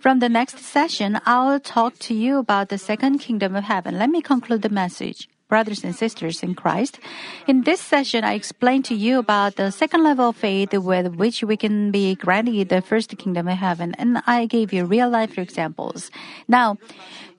From 0.00 0.18
the 0.18 0.28
next 0.28 0.58
session, 0.58 1.20
I'll 1.24 1.60
talk 1.60 1.94
to 2.10 2.14
you 2.14 2.38
about 2.38 2.70
the 2.70 2.78
second 2.78 3.18
kingdom 3.18 3.54
of 3.54 3.62
heaven. 3.62 4.00
Let 4.00 4.10
me 4.10 4.20
conclude 4.20 4.62
the 4.62 4.68
message. 4.68 5.28
Brothers 5.46 5.84
and 5.84 5.94
sisters 5.94 6.42
in 6.42 6.56
Christ, 6.56 6.98
in 7.46 7.62
this 7.62 7.78
session, 7.80 8.24
I 8.24 8.32
explained 8.32 8.86
to 8.86 8.96
you 8.96 9.20
about 9.20 9.54
the 9.54 9.70
second 9.70 10.02
level 10.02 10.30
of 10.30 10.36
faith 10.36 10.72
with 10.72 11.14
which 11.14 11.44
we 11.44 11.56
can 11.56 11.92
be 11.92 12.16
granted 12.16 12.70
the 12.70 12.80
first 12.80 13.16
kingdom 13.18 13.46
of 13.46 13.58
heaven, 13.58 13.94
and 13.96 14.22
I 14.26 14.46
gave 14.46 14.72
you 14.72 14.86
real 14.86 15.08
life 15.10 15.38
examples. 15.38 16.10
Now, 16.48 16.78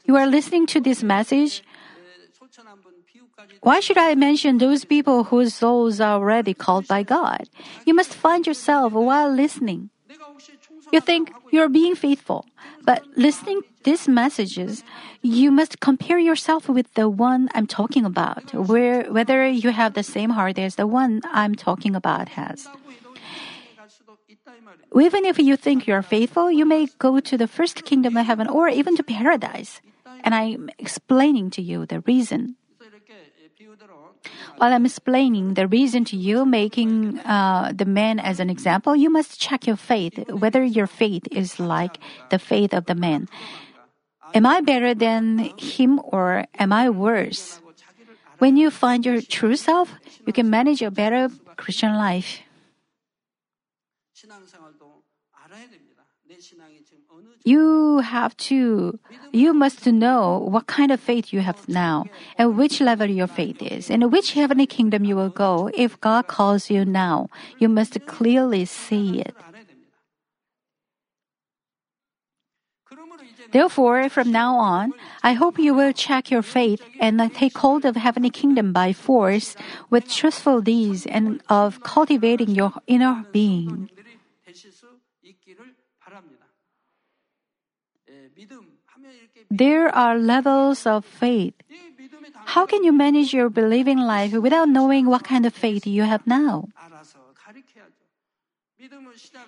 you 0.06 0.16
are 0.16 0.28
listening 0.28 0.66
to 0.68 0.80
this 0.80 1.04
message, 1.04 1.64
why 3.62 3.80
should 3.80 3.98
I 3.98 4.16
mention 4.16 4.58
those 4.58 4.86
people 4.86 5.26
whose 5.26 5.54
souls 5.54 6.00
are 6.00 6.20
already 6.20 6.54
called 6.54 6.88
by 6.88 7.04
God? 7.04 7.50
You 7.86 7.94
must 7.94 8.14
find 8.14 8.46
yourself 8.46 8.94
while 8.94 9.30
listening. 9.30 9.90
You 10.92 11.02
think 11.02 11.34
you're 11.52 11.70
being 11.70 11.96
faithful, 11.96 12.46
but 12.84 13.04
listening 13.18 13.62
these 13.84 14.08
messages, 14.08 14.84
you 15.22 15.52
must 15.52 15.80
compare 15.80 16.20
yourself 16.20 16.70
with 16.70 16.94
the 16.94 17.10
one 17.10 17.50
I'm 17.54 17.68
talking 17.68 18.06
about, 18.06 18.54
where 18.54 19.04
whether 19.12 19.48
you 19.48 19.72
have 19.72 19.94
the 19.94 20.04
same 20.04 20.32
heart 20.32 20.58
as 20.58 20.76
the 20.76 20.88
one 20.88 21.22
I'm 21.32 21.56
talking 21.56 21.96
about 21.96 22.30
has. 22.30 22.68
Even 24.96 25.26
if 25.26 25.38
you 25.40 25.58
think 25.58 25.88
you're 25.88 26.02
faithful, 26.02 26.52
you 26.52 26.66
may 26.66 26.88
go 27.00 27.20
to 27.20 27.38
the 27.38 27.48
first 27.48 27.84
kingdom 27.84 28.18
of 28.18 28.26
heaven 28.26 28.48
or 28.48 28.70
even 28.70 28.96
to 28.96 29.04
paradise 29.04 29.82
and 30.24 30.34
I'm 30.34 30.70
explaining 30.80 31.50
to 31.52 31.62
you 31.62 31.86
the 31.86 32.02
reason. 32.02 32.56
While 34.58 34.72
I'm 34.72 34.86
explaining 34.86 35.56
the 35.56 35.68
reason 35.68 36.06
to 36.06 36.18
you, 36.18 36.46
making 36.46 37.20
uh, 37.20 37.74
the 37.76 37.86
man 37.86 38.20
as 38.20 38.40
an 38.40 38.50
example, 38.50 38.96
you 38.96 39.10
must 39.10 39.40
check 39.40 39.68
your 39.68 39.76
faith, 39.76 40.18
whether 40.32 40.64
your 40.64 40.88
faith 40.88 41.28
is 41.32 41.60
like 41.60 42.00
the 42.30 42.40
faith 42.40 42.74
of 42.74 42.86
the 42.86 42.96
man. 42.96 43.28
Am 44.34 44.46
I 44.46 44.62
better 44.62 44.94
than 44.94 45.52
him 45.58 46.00
or 46.04 46.46
am 46.58 46.72
I 46.72 46.90
worse? 46.90 47.60
When 48.40 48.58
you 48.58 48.72
find 48.72 49.06
your 49.06 49.22
true 49.22 49.56
self, 49.56 49.92
you 50.26 50.34
can 50.34 50.50
manage 50.50 50.82
a 50.82 50.92
better 50.92 51.30
Christian 51.56 51.96
life. 51.96 52.40
you 57.46 58.00
have 58.00 58.36
to, 58.50 59.00
you 59.32 59.54
must 59.54 59.86
know 59.86 60.40
what 60.40 60.66
kind 60.66 60.92
of 60.92 61.00
faith 61.00 61.32
you 61.32 61.42
have 61.42 61.70
now, 61.70 62.06
and 62.38 62.58
which 62.58 62.82
level 62.82 63.08
your 63.08 63.28
faith 63.28 63.62
is, 63.62 63.90
and 63.90 64.12
which 64.12 64.34
heavenly 64.34 64.66
kingdom 64.66 65.06
you 65.06 65.16
will 65.16 65.30
go 65.30 65.70
if 65.76 66.02
God 66.02 66.28
calls 66.28 66.70
you 66.70 66.84
now. 66.84 67.30
You 67.60 67.70
must 67.70 68.04
clearly 68.08 68.66
see 68.66 69.22
it. 69.22 69.36
Therefore, 73.52 74.10
from 74.10 74.32
now 74.32 74.56
on, 74.58 74.94
I 75.24 75.34
hope 75.34 75.60
you 75.60 75.74
will 75.74 75.94
check 75.94 76.32
your 76.32 76.42
faith 76.42 76.82
and 77.00 77.22
take 77.34 77.58
hold 77.58 77.86
of 77.86 77.96
heavenly 77.96 78.32
kingdom 78.32 78.74
by 78.74 78.92
force 78.92 79.56
with 79.90 80.10
truthful 80.10 80.62
deeds 80.62 81.06
and 81.06 81.42
of 81.48 81.84
cultivating 81.84 82.50
your 82.50 82.74
inner 82.88 83.24
being. 83.32 83.90
There 89.50 89.88
are 89.94 90.18
levels 90.18 90.86
of 90.86 91.06
faith. 91.06 91.54
How 92.46 92.66
can 92.66 92.84
you 92.84 92.92
manage 92.92 93.34
your 93.34 93.50
believing 93.50 93.98
life 93.98 94.34
without 94.34 94.70
knowing 94.70 95.06
what 95.06 95.24
kind 95.24 95.46
of 95.46 95.54
faith 95.54 95.88
you 95.88 96.04
have 96.04 96.26
now? 96.28 96.70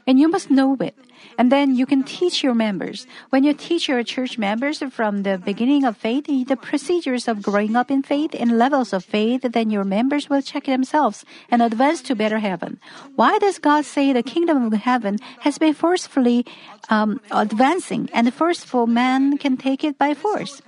And 0.05 0.19
you 0.19 0.29
must 0.29 0.49
know 0.49 0.75
it. 0.79 0.95
And 1.37 1.51
then 1.51 1.75
you 1.75 1.85
can 1.85 2.03
teach 2.03 2.43
your 2.43 2.55
members. 2.55 3.05
When 3.29 3.43
you 3.43 3.53
teach 3.53 3.87
your 3.87 4.03
church 4.03 4.37
members 4.37 4.79
from 4.91 5.23
the 5.23 5.37
beginning 5.37 5.83
of 5.83 5.97
faith, 5.97 6.25
the 6.25 6.55
procedures 6.55 7.27
of 7.27 7.41
growing 7.41 7.75
up 7.75 7.91
in 7.91 8.03
faith 8.03 8.33
and 8.33 8.57
levels 8.57 8.93
of 8.93 9.03
faith, 9.03 9.41
then 9.41 9.69
your 9.69 9.83
members 9.83 10.29
will 10.29 10.41
check 10.41 10.65
themselves 10.65 11.25
and 11.51 11.61
advance 11.61 12.01
to 12.03 12.15
better 12.15 12.39
heaven. 12.39 12.79
Why 13.15 13.37
does 13.39 13.59
God 13.59 13.85
say 13.85 14.13
the 14.13 14.23
kingdom 14.23 14.65
of 14.65 14.73
heaven 14.73 15.19
has 15.41 15.57
been 15.57 15.73
forcefully 15.73 16.45
um, 16.89 17.19
advancing 17.31 18.09
and 18.13 18.27
the 18.27 18.31
forceful 18.31 18.87
man 18.87 19.37
can 19.37 19.57
take 19.57 19.83
it 19.83 19.97
by 19.97 20.13
force? 20.13 20.61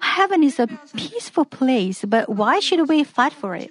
Heaven 0.00 0.42
is 0.42 0.58
a 0.58 0.66
peaceful 0.96 1.44
place, 1.44 2.04
but 2.04 2.28
why 2.28 2.60
should 2.60 2.88
we 2.88 3.04
fight 3.04 3.32
for 3.32 3.54
it? 3.54 3.70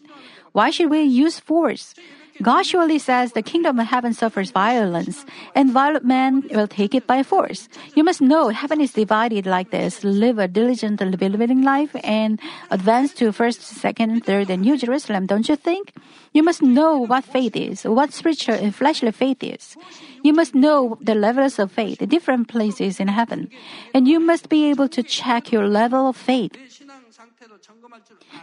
Why 0.51 0.69
should 0.69 0.89
we 0.89 1.01
use 1.01 1.39
force? 1.39 1.93
God 2.41 2.65
surely 2.65 2.99
says 2.99 3.33
the 3.33 3.41
kingdom 3.41 3.79
of 3.79 3.87
heaven 3.87 4.13
suffers 4.13 4.51
violence, 4.51 5.25
and 5.55 5.71
violent 5.71 6.05
men 6.05 6.43
will 6.51 6.67
take 6.67 6.95
it 6.95 7.05
by 7.05 7.23
force. 7.23 7.67
You 7.95 8.03
must 8.03 8.21
know 8.21 8.49
heaven 8.49 8.79
is 8.79 8.93
divided 8.93 9.45
like 9.45 9.71
this. 9.71 10.03
Live 10.03 10.39
a 10.39 10.47
diligent 10.47 11.01
living 11.01 11.63
life 11.63 11.95
and 12.03 12.39
advance 12.71 13.13
to 13.15 13.31
first, 13.31 13.61
second, 13.61 14.25
third, 14.25 14.49
and 14.49 14.61
New 14.61 14.77
Jerusalem, 14.77 15.25
don't 15.25 15.49
you 15.49 15.55
think? 15.55 15.93
You 16.31 16.43
must 16.43 16.61
know 16.61 16.97
what 16.99 17.25
faith 17.25 17.55
is, 17.55 17.83
what 17.83 18.13
spiritual 18.13 18.55
and 18.55 18.73
fleshly 18.73 19.11
faith 19.11 19.43
is. 19.43 19.75
You 20.23 20.33
must 20.33 20.55
know 20.55 20.97
the 21.01 21.15
levels 21.15 21.59
of 21.59 21.71
faith, 21.71 21.99
the 21.99 22.07
different 22.07 22.47
places 22.47 22.99
in 22.99 23.07
heaven. 23.07 23.49
And 23.93 24.07
you 24.07 24.19
must 24.19 24.47
be 24.47 24.69
able 24.69 24.87
to 24.89 25.03
check 25.03 25.51
your 25.51 25.67
level 25.67 26.07
of 26.07 26.15
faith. 26.15 26.55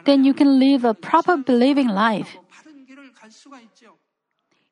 Then 0.05 0.25
you 0.25 0.35
can 0.35 0.59
live 0.59 0.85
a 0.85 0.95
proper 0.95 1.37
believing 1.37 1.89
life. 1.89 2.37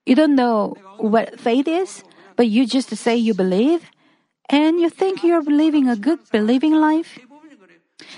You 0.07 0.15
don't 0.15 0.35
know 0.35 0.77
what 0.99 1.41
faith 1.41 1.67
is, 1.67 2.05
but 2.37 2.49
you 2.49 2.67
just 2.67 2.95
say 2.97 3.17
you 3.17 3.35
believe, 3.35 3.91
and 4.51 4.79
you 4.79 4.91
think 4.91 5.25
you're 5.25 5.43
living 5.43 5.89
a 5.89 5.97
good 5.97 6.19
believing 6.31 6.75
life. 6.75 7.19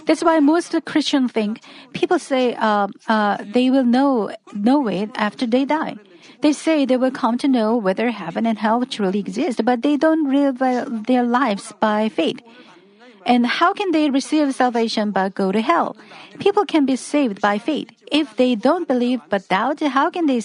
That's 0.07 0.23
why 0.25 0.41
most 0.41 0.75
Christians 0.85 1.33
think 1.33 1.61
people 1.93 2.19
say 2.19 2.55
uh, 2.55 2.89
uh, 3.09 3.39
they 3.43 3.71
will 3.71 3.85
know 3.85 4.35
know 4.53 4.89
it 4.89 5.11
after 5.15 5.47
they 5.47 5.65
die. 5.65 5.97
They 6.43 6.53
say 6.53 6.85
they 6.85 6.97
will 6.97 7.11
come 7.11 7.39
to 7.39 7.49
know 7.49 7.77
whether 7.77 8.11
heaven 8.11 8.47
and 8.47 8.59
hell 8.59 8.85
truly 8.85 9.21
exist, 9.21 9.65
but 9.65 9.83
they 9.83 9.97
don't 9.97 10.29
live 10.33 10.59
their 11.07 11.23
lives 11.23 11.73
by 11.81 12.09
faith. 12.09 12.41
And 13.27 13.45
how 13.45 13.75
can 13.75 13.91
they 13.91 14.09
receive 14.09 14.55
salvation 14.55 15.11
but 15.11 15.35
go 15.35 15.51
to 15.51 15.61
hell? 15.61 15.97
People 16.39 16.65
can 16.65 16.87
be 16.87 16.95
saved 16.95 17.41
by 17.41 17.59
faith. 17.59 17.91
If 18.11 18.37
they 18.37 18.55
don't 18.55 18.87
believe 18.87 19.21
but 19.29 19.49
doubt, 19.49 19.81
how 19.81 20.11
can 20.11 20.27
they 20.27 20.39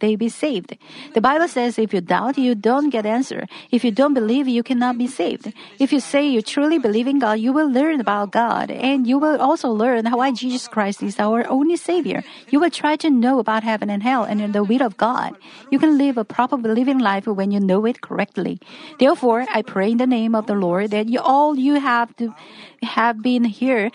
they 0.00 0.16
be 0.16 0.28
saved? 0.28 0.76
The 1.14 1.20
Bible 1.20 1.48
says 1.48 1.78
if 1.78 1.92
you 1.92 2.00
doubt, 2.00 2.38
you 2.38 2.54
don't 2.54 2.90
get 2.90 3.06
answer. 3.06 3.46
If 3.70 3.84
you 3.84 3.90
don't 3.90 4.14
believe, 4.14 4.48
you 4.48 4.62
cannot 4.62 4.98
be 4.98 5.06
saved. 5.06 5.52
If 5.78 5.92
you 5.92 6.00
say 6.00 6.26
you 6.26 6.42
truly 6.42 6.78
believe 6.78 7.06
in 7.06 7.18
God, 7.18 7.38
you 7.38 7.52
will 7.52 7.70
learn 7.70 8.00
about 8.00 8.32
God, 8.32 8.70
and 8.70 9.06
you 9.06 9.18
will 9.18 9.40
also 9.40 9.68
learn 9.68 10.06
why 10.06 10.32
Jesus 10.32 10.68
Christ 10.68 11.02
is 11.02 11.18
our 11.18 11.46
only 11.48 11.76
Savior. 11.76 12.22
You 12.50 12.60
will 12.60 12.70
try 12.70 12.96
to 12.96 13.10
know 13.10 13.38
about 13.38 13.62
heaven 13.62 13.90
and 13.90 14.02
hell 14.02 14.24
and 14.24 14.52
the 14.52 14.64
will 14.64 14.82
of 14.82 14.96
God. 14.96 15.36
You 15.70 15.78
can 15.78 15.98
live 15.98 16.18
a 16.18 16.24
proper 16.24 16.56
believing 16.56 16.98
life 16.98 17.26
when 17.26 17.50
you 17.50 17.60
know 17.60 17.84
it 17.86 18.00
correctly. 18.00 18.60
Therefore, 18.98 19.46
I 19.52 19.62
pray 19.62 19.90
in 19.92 19.98
the 19.98 20.06
name 20.06 20.34
of 20.34 20.46
the 20.46 20.54
Lord 20.54 20.90
that 20.90 21.08
you 21.08 21.20
all 21.20 21.56
you 21.56 21.80
have 21.80 22.14
to 22.16 22.34
have 22.82 23.22
been 23.22 23.44
here 23.44 23.90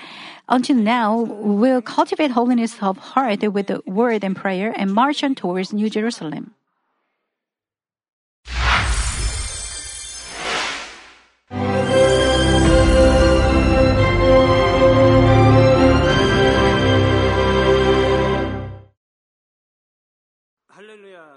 until 0.49 0.75
now 0.75 1.15
will 1.19 1.81
cultivate 1.81 2.31
holiness 2.31 2.77
of 2.81 2.97
heart 2.97 3.41
with 3.53 3.67
the 3.67 3.81
word 3.85 4.23
and 4.23 4.35
prayer 4.35 4.73
and 4.75 4.93
march 4.93 5.23
on 5.23 5.35
towards 5.35 5.73
New 5.73 5.89
Jerusalem. 5.89 6.53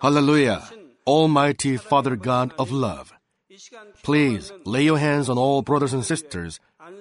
Hallelujah! 0.04 0.62
Almighty 1.06 1.78
Father 1.78 2.14
God 2.14 2.52
of 2.58 2.70
love, 2.70 3.14
please 4.02 4.52
lay 4.66 4.84
your 4.84 4.98
hands 4.98 5.30
on 5.30 5.38
all 5.38 5.62
brothers 5.62 5.94
and 5.94 6.04
sisters 6.04 6.60